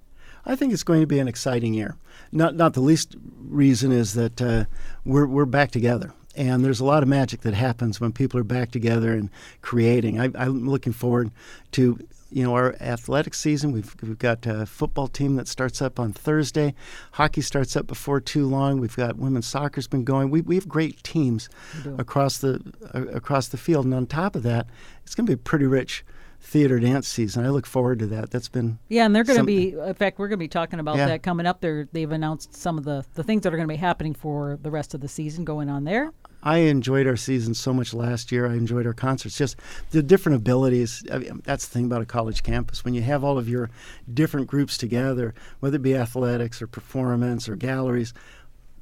I 0.47 0.57
think 0.57 0.73
it's 0.73 0.83
going 0.83 1.01
to 1.01 1.07
be 1.07 1.19
an 1.19 1.29
exciting 1.29 1.75
year. 1.75 1.97
Not 2.33 2.55
not 2.55 2.75
the 2.75 2.81
least 2.81 3.17
reason 3.39 3.93
is 3.93 4.15
that 4.15 4.41
uh, 4.41 4.65
we're 5.05 5.27
we're 5.27 5.47
back 5.47 5.71
together, 5.71 6.13
and 6.37 6.65
there's 6.65 6.81
a 6.81 6.85
lot 6.85 7.03
of 7.03 7.09
magic 7.09 7.43
that 7.43 7.55
happens 7.55 8.01
when 8.01 8.13
people 8.13 8.41
are 8.41 8.45
back 8.45 8.71
together 8.71 9.13
and 9.13 9.31
creating. 9.63 10.21
I, 10.21 10.31
I'm 10.35 10.69
looking 10.69 10.93
forward 10.93 11.31
to 11.73 11.99
you 12.35 12.43
know, 12.43 12.55
our 12.55 12.75
athletic 12.81 13.33
season. 13.33 13.71
We've, 13.71 13.95
we've 14.03 14.19
got 14.19 14.45
a 14.45 14.67
football 14.67 15.07
team 15.07 15.37
that 15.37 15.47
starts 15.47 15.81
up 15.81 16.01
on 16.01 16.13
Thursday. 16.13 16.75
Hockey 17.13 17.43
starts 17.43 17.77
up 17.77 17.87
before 17.87 18.21
too 18.21 18.45
long. 18.45 18.81
We've 18.81 18.97
got 18.97 19.17
women's 19.17 19.47
soccer's 19.47 19.87
been 19.87 20.03
going. 20.03 20.31
We, 20.31 20.41
we 20.41 20.57
have 20.57 20.69
great 20.69 21.01
teams 21.05 21.49
across 21.97 22.39
the 22.39 22.61
uh, 22.93 23.07
across 23.07 23.47
the 23.47 23.57
field, 23.57 23.85
and 23.85 23.95
on 23.95 24.07
top 24.07 24.35
of 24.35 24.43
that, 24.43 24.67
it's 25.05 25.15
going 25.15 25.27
to 25.27 25.31
be 25.31 25.35
a 25.35 25.45
pretty 25.45 25.67
rich 25.67 26.05
theater 26.41 26.81
dance 26.81 27.07
season. 27.07 27.47
I 27.47 27.51
look 27.51 27.67
forward 27.67 28.01
to 28.01 28.07
that. 28.09 28.33
That's 28.33 28.49
been 28.49 28.81
yeah, 28.89 29.07
and 29.07 29.15
they're 29.15 29.23
going 29.23 29.39
to 29.39 29.45
be. 29.45 29.71
In 29.71 29.95
fact, 29.95 30.19
we're 30.19 30.27
going 30.27 30.39
to 30.39 30.45
be 30.45 30.49
talking 30.49 30.81
about 30.81 30.97
yeah. 30.97 31.07
that 31.07 31.23
coming 31.23 31.47
up. 31.47 31.61
They're, 31.61 31.89
they've 31.93 32.11
announced 32.11 32.53
some 32.55 32.79
of 32.79 32.85
the 32.85 33.05
the 33.15 33.23
things 33.23 33.43
that 33.43 33.55
are 33.55 33.57
going 33.57 33.69
to 33.69 33.73
be 33.73 33.79
happening 33.79 34.13
for 34.13 34.59
the 34.61 34.73
rest 34.73 34.93
of 34.93 35.01
the 35.01 35.09
season 35.09 35.45
going 35.45 35.71
on 35.71 35.85
there. 35.85 36.13
I 36.45 36.59
enjoyed 36.59 37.07
our 37.07 37.17
season 37.17 37.55
so 37.55 37.73
much 37.73 37.95
last 37.95 38.31
year. 38.31 38.47
I 38.47 38.53
enjoyed 38.53 38.87
our 38.87 38.93
concerts. 38.93 39.39
Just 39.39 39.57
the 39.91 40.03
different 40.03 40.37
abilities. 40.37 41.03
I 41.11 41.19
mean, 41.19 41.41
that's 41.43 41.67
the 41.67 41.73
thing 41.73 41.87
about 41.87 42.03
a 42.03 42.07
college 42.07 42.43
campus. 42.43 42.85
When 42.85 42.93
you 42.93 43.01
have 43.03 43.25
all 43.25 43.39
of 43.39 43.49
your 43.49 43.71
different 44.13 44.47
groups 44.47 44.77
together, 44.77 45.35
whether 45.61 45.77
it 45.77 45.83
be 45.83 45.97
athletics 45.97 46.61
or 46.61 46.67
performance 46.67 47.49
or 47.49 47.57
galleries, 47.57 48.13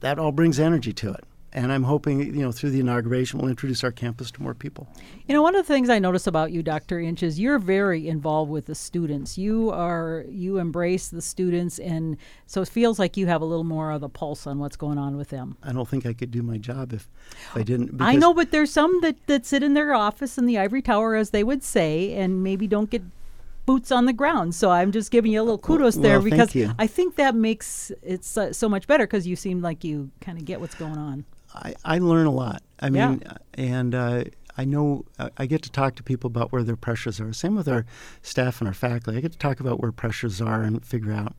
that 0.00 0.18
all 0.18 0.32
brings 0.32 0.58
energy 0.58 0.92
to 0.92 1.12
it 1.12 1.24
and 1.54 1.70
I'm 1.70 1.82
hoping, 1.82 2.20
you 2.20 2.42
know, 2.42 2.52
through 2.52 2.70
the 2.70 2.80
inauguration, 2.80 3.38
we'll 3.38 3.50
introduce 3.50 3.84
our 3.84 3.92
campus 3.92 4.30
to 4.32 4.42
more 4.42 4.54
people. 4.54 4.88
You 5.26 5.34
know, 5.34 5.42
one 5.42 5.54
of 5.54 5.66
the 5.66 5.72
things 5.72 5.90
I 5.90 5.98
notice 5.98 6.26
about 6.26 6.50
you, 6.50 6.62
Dr. 6.62 6.98
Inch, 6.98 7.22
is 7.22 7.38
you're 7.38 7.58
very 7.58 8.08
involved 8.08 8.50
with 8.50 8.66
the 8.66 8.74
students. 8.74 9.36
You 9.36 9.70
are 9.70 10.24
you 10.28 10.58
embrace 10.58 11.08
the 11.08 11.22
students, 11.22 11.78
and 11.78 12.16
so 12.46 12.62
it 12.62 12.68
feels 12.68 12.98
like 12.98 13.16
you 13.16 13.26
have 13.26 13.42
a 13.42 13.44
little 13.44 13.64
more 13.64 13.90
of 13.90 14.00
the 14.00 14.08
pulse 14.08 14.46
on 14.46 14.58
what's 14.58 14.76
going 14.76 14.98
on 14.98 15.16
with 15.16 15.28
them. 15.28 15.56
I 15.62 15.72
don't 15.72 15.88
think 15.88 16.06
I 16.06 16.12
could 16.12 16.30
do 16.30 16.42
my 16.42 16.56
job 16.56 16.92
if 16.92 17.08
I 17.54 17.62
didn't. 17.62 18.00
I 18.00 18.16
know, 18.16 18.32
but 18.32 18.50
there's 18.50 18.72
some 18.72 19.00
that 19.02 19.26
that 19.26 19.44
sit 19.44 19.62
in 19.62 19.74
their 19.74 19.94
office 19.94 20.38
in 20.38 20.46
the 20.46 20.58
ivory 20.58 20.82
tower, 20.82 21.16
as 21.16 21.30
they 21.30 21.44
would 21.44 21.62
say, 21.62 22.14
and 22.14 22.42
maybe 22.42 22.66
don't 22.66 22.90
get 22.90 23.02
boots 23.66 23.92
on 23.92 24.06
the 24.06 24.12
ground. 24.12 24.54
So 24.54 24.70
I'm 24.70 24.92
just 24.92 25.10
giving 25.10 25.32
you 25.32 25.40
a 25.40 25.44
little 25.44 25.58
kudos 25.58 25.96
there 25.96 26.18
well, 26.20 26.30
because 26.30 26.56
I 26.78 26.86
think 26.86 27.16
that 27.16 27.34
makes 27.34 27.92
it 28.02 28.24
so, 28.24 28.52
so 28.52 28.68
much 28.68 28.86
better 28.86 29.06
because 29.06 29.26
you 29.26 29.36
seem 29.36 29.60
like 29.60 29.84
you 29.84 30.10
kind 30.20 30.38
of 30.38 30.44
get 30.44 30.60
what's 30.60 30.74
going 30.74 30.98
on. 30.98 31.24
I, 31.54 31.74
I 31.84 31.98
learn 31.98 32.26
a 32.26 32.30
lot. 32.30 32.62
I 32.80 32.90
mean, 32.90 33.22
yeah. 33.24 33.36
and 33.54 33.94
uh, 33.94 34.24
I 34.56 34.64
know 34.64 35.04
uh, 35.18 35.30
I 35.38 35.46
get 35.46 35.62
to 35.62 35.70
talk 35.70 35.94
to 35.96 36.02
people 36.02 36.28
about 36.28 36.52
where 36.52 36.62
their 36.62 36.76
pressures 36.76 37.20
are. 37.20 37.32
Same 37.32 37.54
with 37.54 37.68
our 37.68 37.86
staff 38.22 38.60
and 38.60 38.68
our 38.68 38.74
faculty. 38.74 39.16
I 39.16 39.20
get 39.20 39.32
to 39.32 39.38
talk 39.38 39.60
about 39.60 39.80
where 39.80 39.92
pressures 39.92 40.40
are 40.40 40.62
and 40.62 40.84
figure 40.84 41.12
out. 41.12 41.34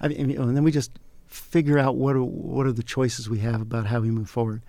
I 0.00 0.08
mean, 0.08 0.38
and 0.38 0.56
then 0.56 0.64
we 0.64 0.72
just 0.72 0.98
figure 1.26 1.78
out 1.78 1.96
what 1.96 2.16
are, 2.16 2.24
what 2.24 2.66
are 2.66 2.72
the 2.72 2.82
choices 2.82 3.28
we 3.28 3.40
have 3.40 3.60
about 3.60 3.86
how 3.86 4.00
we 4.00 4.10
move 4.10 4.30
forward. 4.30 4.62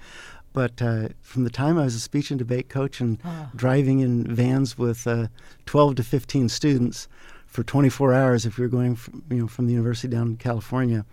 But 0.53 0.81
uh, 0.81 1.09
from 1.21 1.43
the 1.43 1.49
time 1.49 1.77
I 1.77 1.83
was 1.83 1.95
a 1.95 1.99
speech 1.99 2.31
and 2.31 2.39
debate 2.39 2.69
coach 2.69 2.99
and 2.99 3.19
oh. 3.23 3.49
driving 3.55 3.99
in 3.99 4.23
vans 4.23 4.77
with 4.77 5.05
uh, 5.05 5.27
12 5.65 5.95
to 5.95 6.03
15 6.03 6.49
students 6.49 7.07
for 7.45 7.63
24 7.63 8.13
hours, 8.13 8.45
if 8.45 8.57
you're 8.57 8.67
going 8.67 8.95
from, 8.95 9.23
you 9.29 9.37
know 9.37 9.47
from 9.47 9.67
the 9.67 9.73
university 9.73 10.07
down 10.07 10.27
in 10.27 10.37
California, 10.37 11.05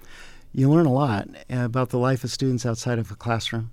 you 0.53 0.71
learn 0.71 0.87
a 0.87 0.93
lot 0.93 1.29
about 1.51 1.91
the 1.91 1.99
life 1.99 2.25
of 2.25 2.31
students 2.31 2.65
outside 2.65 2.99
of 2.99 3.11
a 3.11 3.17
classroom 3.17 3.71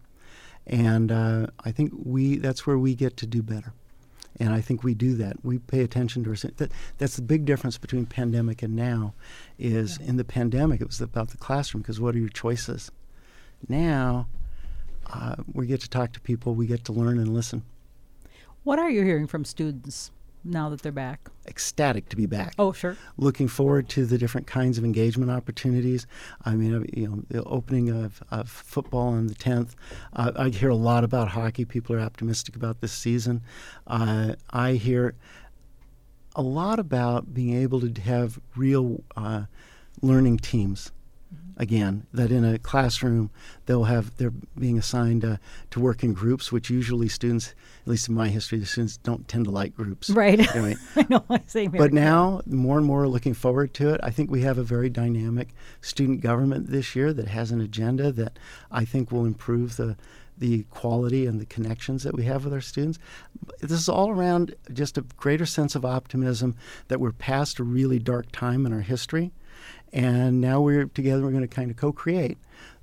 and 0.71 1.12
uh, 1.12 1.47
I 1.65 1.71
think 1.71 1.91
we 1.93 2.38
that's 2.38 2.65
where 2.65 2.77
we 2.77 2.95
get 2.95 3.17
to 3.17 3.27
do 3.27 3.43
better. 3.43 3.73
And 4.39 4.53
I 4.53 4.62
think 4.62 4.84
we 4.84 4.93
do 4.93 5.15
that. 5.15 5.43
We 5.43 5.60
pay 5.60 5.81
attention 5.81 6.23
to 6.23 6.29
our. 6.29 6.36
That, 6.36 6.71
that's 6.97 7.17
the 7.17 7.21
big 7.21 7.45
difference 7.45 7.77
between 7.77 8.05
pandemic 8.05 8.63
and 8.63 8.75
now. 8.75 9.13
Is 9.60 9.99
yeah. 9.99 10.07
in 10.07 10.15
the 10.15 10.23
pandemic 10.23 10.79
it 10.79 10.88
was 10.88 11.01
about 11.01 11.29
the 11.29 11.38
classroom 11.38 11.81
because 11.81 11.99
what 11.99 12.15
are 12.15 12.19
your 12.19 12.29
choices? 12.29 12.89
Now, 13.67 14.27
uh, 15.13 15.36
we 15.53 15.67
get 15.67 15.81
to 15.81 15.89
talk 15.89 16.13
to 16.13 16.21
people. 16.21 16.55
We 16.55 16.65
get 16.65 16.86
to 16.86 16.93
learn 16.93 17.19
and 17.19 17.34
listen. 17.34 17.63
What 18.63 18.79
are 18.79 18.89
you 18.89 19.03
hearing 19.03 19.27
from 19.27 19.43
students 19.43 20.12
now 20.43 20.69
that 20.69 20.82
they're 20.82 20.91
back? 20.91 21.30
Ecstatic 21.47 22.10
to 22.10 22.15
be 22.15 22.25
back. 22.25 22.54
Oh, 22.58 22.71
sure. 22.71 22.97
Looking 23.17 23.47
forward 23.47 23.89
to 23.89 24.06
the 24.06 24.17
different 24.17 24.47
kinds 24.47 24.77
of 24.77 24.84
engagement 24.84 25.32
opportunities. 25.32 26.08
I 26.45 26.56
mean, 26.56 26.73
uh, 26.73 26.84
you 26.93 27.08
know, 27.08 27.23
the 27.30 27.43
opening 27.43 27.89
of, 27.89 28.23
of 28.32 28.49
football 28.49 29.10
on 29.10 29.27
the 29.27 29.36
10th. 29.36 29.71
Uh, 30.13 30.32
I 30.36 30.49
hear 30.49 30.69
a 30.69 30.75
lot 30.75 31.04
about 31.04 31.30
hockey. 31.30 31.65
People 31.65 31.95
are 31.95 32.01
optimistic 32.01 32.56
about 32.56 32.82
this 32.82 32.91
season. 32.91 33.41
Uh, 33.88 34.36
I 34.49 34.73
hear 34.73 35.15
a 36.36 36.41
lot 36.41 36.80
about 36.80 37.34
being 37.34 37.62
able 37.62 37.82
to 37.82 38.01
have 38.01 38.39
real 38.56 39.04
uh, 39.15 39.43
learning 40.01 40.38
teams 40.38 40.91
again 41.62 42.08
that 42.12 42.32
in 42.32 42.43
a 42.43 42.58
classroom 42.58 43.30
they'll 43.67 43.84
have 43.84 44.17
they're 44.17 44.34
being 44.58 44.80
assigned 44.80 45.24
uh, 45.24 45.38
to 45.69 45.80
work 45.80 46.04
in 46.04 46.12
groups 46.12 46.52
which 46.52 46.71
usually 46.71 47.08
students 47.08 47.54
at 47.84 47.88
least 47.88 48.10
in 48.10 48.15
my 48.15 48.30
history 48.30 48.58
the 48.58 48.65
students 48.65 48.97
don't 48.97 49.28
tend 49.28 49.45
to 49.45 49.52
like 49.52 49.76
groups. 49.76 50.10
Right. 50.10 50.39
Anyway, 50.56 50.76
i 50.95 51.06
know 51.08 51.24
same 51.45 51.71
here. 51.71 51.80
but 51.80 51.93
now 51.93 52.41
more 52.47 52.78
and 52.78 52.86
more 52.86 53.04
are 53.04 53.08
looking 53.08 53.36
forward 53.36 53.76
to 53.76 53.93
it. 53.93 54.00
I 54.04 54.10
think 54.10 54.32
we 54.32 54.41
have 54.41 54.58
a 54.58 54.63
very 54.63 54.89
dynamic 54.89 55.50
student 55.82 56.21
government 56.21 56.71
this 56.71 56.95
year 56.95 57.13
that 57.13 57.28
has 57.28 57.52
an 57.52 57.62
agenda 57.62 58.12
that 58.12 58.39
i 58.71 58.84
think 58.84 59.12
will 59.12 59.26
improve 59.26 59.78
the 59.78 59.95
the 60.38 60.63
quality 60.71 61.28
and 61.28 61.39
the 61.39 61.45
connections 61.45 62.02
that 62.02 62.15
we 62.15 62.24
have 62.24 62.43
with 62.43 62.54
our 62.54 62.62
students. 62.62 62.97
This 63.60 63.71
is 63.71 63.88
all 63.88 64.10
around 64.10 64.56
just 64.74 64.97
a 64.97 65.04
greater 65.15 65.45
sense 65.45 65.76
of 65.76 65.86
optimism 65.86 66.56
that 66.88 67.00
we're 67.00 67.12
past 67.12 67.60
a 67.60 67.63
really 67.63 68.00
dark 68.00 68.32
time 68.32 68.65
in 68.65 68.74
our 68.74 68.82
history 68.82 69.32
and 69.93 70.39
now 70.39 70.62
we're 70.62 70.86
together, 70.86 71.23
we're 71.23 71.31
going 71.31 71.41
to 71.41 71.47
kind 71.47 71.69
of 71.71 71.77
co 71.77 71.91
create 71.91 72.38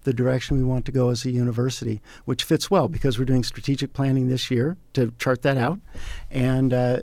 the 0.05 0.13
direction 0.13 0.57
we 0.57 0.65
want 0.65 0.85
to 0.87 0.93
go 0.93 1.11
as 1.11 1.25
a 1.25 1.31
university, 1.31 2.01
which 2.25 2.45
fits 2.45 2.71
well 2.71 2.89
because 2.89 3.19
we're 3.19 3.25
doing 3.25 3.45
strategic 3.45 3.93
planning 3.93 4.29
this 4.29 4.51
year 4.51 4.77
to 4.95 5.13
chart 5.19 5.43
that 5.43 5.57
out. 5.57 5.79
And 6.31 6.73
uh, 6.73 7.01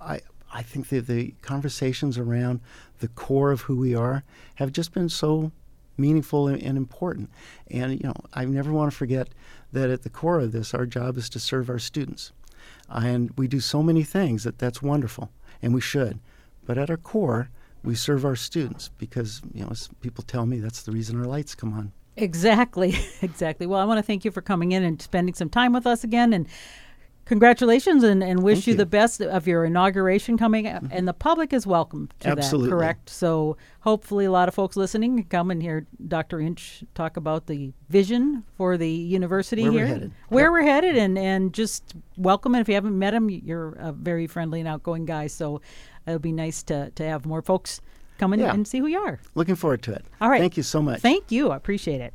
I, 0.00 0.20
I 0.52 0.62
think 0.62 0.88
that 0.88 1.06
the 1.06 1.34
conversations 1.42 2.16
around 2.16 2.60
the 3.00 3.08
core 3.08 3.50
of 3.50 3.62
who 3.62 3.76
we 3.76 3.94
are 3.94 4.22
have 4.56 4.72
just 4.72 4.92
been 4.92 5.08
so 5.08 5.52
meaningful 5.98 6.48
and, 6.48 6.62
and, 6.62 6.76
important. 6.76 7.30
And 7.70 7.92
you 7.92 8.04
know, 8.04 8.14
I 8.32 8.44
never 8.44 8.72
want 8.72 8.90
to 8.90 8.96
forget 8.96 9.28
that 9.72 9.90
at 9.90 10.02
the 10.02 10.10
core 10.10 10.40
of 10.40 10.52
this, 10.52 10.72
our 10.74 10.86
job 10.86 11.16
is 11.16 11.28
to 11.30 11.40
serve 11.40 11.68
our 11.68 11.78
students, 11.78 12.32
and 12.88 13.30
we 13.36 13.48
do 13.48 13.60
so 13.60 13.82
many 13.82 14.02
things 14.02 14.44
that 14.44 14.58
that's 14.58 14.80
wonderful, 14.80 15.30
and 15.60 15.74
we 15.74 15.80
should. 15.80 16.20
But 16.64 16.78
at 16.78 16.90
our 16.90 16.96
core, 16.96 17.50
we 17.86 17.94
serve 17.94 18.24
our 18.24 18.36
students 18.36 18.90
because 18.98 19.40
you 19.54 19.64
know 19.64 19.72
people 20.00 20.24
tell 20.24 20.44
me 20.44 20.58
that's 20.58 20.82
the 20.82 20.92
reason 20.92 21.18
our 21.18 21.24
lights 21.24 21.54
come 21.54 21.72
on. 21.72 21.92
Exactly, 22.16 22.96
exactly. 23.22 23.66
Well, 23.66 23.80
I 23.80 23.84
want 23.84 23.98
to 23.98 24.02
thank 24.02 24.24
you 24.24 24.30
for 24.30 24.42
coming 24.42 24.72
in 24.72 24.82
and 24.82 25.00
spending 25.00 25.34
some 25.34 25.48
time 25.48 25.72
with 25.72 25.86
us 25.86 26.02
again, 26.02 26.32
and 26.32 26.48
congratulations, 27.26 28.02
and, 28.02 28.24
and 28.24 28.42
wish 28.42 28.66
you, 28.66 28.72
you, 28.72 28.76
the 28.76 28.86
best 28.86 29.20
of 29.20 29.46
your 29.46 29.64
inauguration 29.64 30.36
coming. 30.36 30.64
Mm-hmm. 30.64 30.86
And 30.90 31.06
the 31.06 31.12
public 31.12 31.52
is 31.52 31.66
welcome 31.66 32.08
to 32.20 32.28
Absolutely. 32.30 32.70
that. 32.70 32.76
Correct. 32.76 33.10
So 33.10 33.56
hopefully, 33.80 34.24
a 34.24 34.32
lot 34.32 34.48
of 34.48 34.54
folks 34.54 34.76
listening 34.76 35.16
can 35.18 35.24
come 35.26 35.50
and 35.50 35.62
hear 35.62 35.86
Dr. 36.08 36.40
Inch 36.40 36.82
talk 36.94 37.16
about 37.16 37.46
the 37.46 37.72
vision 37.88 38.42
for 38.56 38.76
the 38.76 38.90
university 38.90 39.62
Where 39.62 39.72
here, 39.72 39.80
we're 39.82 39.86
headed. 39.86 40.12
where 40.28 40.44
yep. 40.44 40.52
we're 40.52 40.62
headed, 40.62 40.96
and 40.96 41.16
and 41.16 41.52
just 41.52 41.94
welcome. 42.16 42.54
And 42.54 42.62
if 42.62 42.68
you 42.68 42.74
haven't 42.74 42.98
met 42.98 43.14
him, 43.14 43.30
you're 43.30 43.74
a 43.74 43.92
very 43.92 44.26
friendly 44.26 44.58
and 44.58 44.68
outgoing 44.68 45.04
guy. 45.04 45.28
So 45.28 45.60
it'll 46.06 46.18
be 46.18 46.32
nice 46.32 46.62
to, 46.64 46.90
to 46.90 47.04
have 47.04 47.26
more 47.26 47.42
folks 47.42 47.80
come 48.18 48.32
in 48.32 48.40
yeah. 48.40 48.52
and 48.52 48.66
see 48.66 48.78
who 48.78 48.86
you 48.86 48.98
are. 48.98 49.18
Looking 49.34 49.56
forward 49.56 49.82
to 49.82 49.92
it. 49.92 50.04
All 50.20 50.30
right. 50.30 50.40
Thank 50.40 50.56
you 50.56 50.62
so 50.62 50.80
much. 50.82 51.00
Thank 51.00 51.30
you. 51.30 51.50
I 51.50 51.56
appreciate 51.56 52.00
it. 52.00 52.14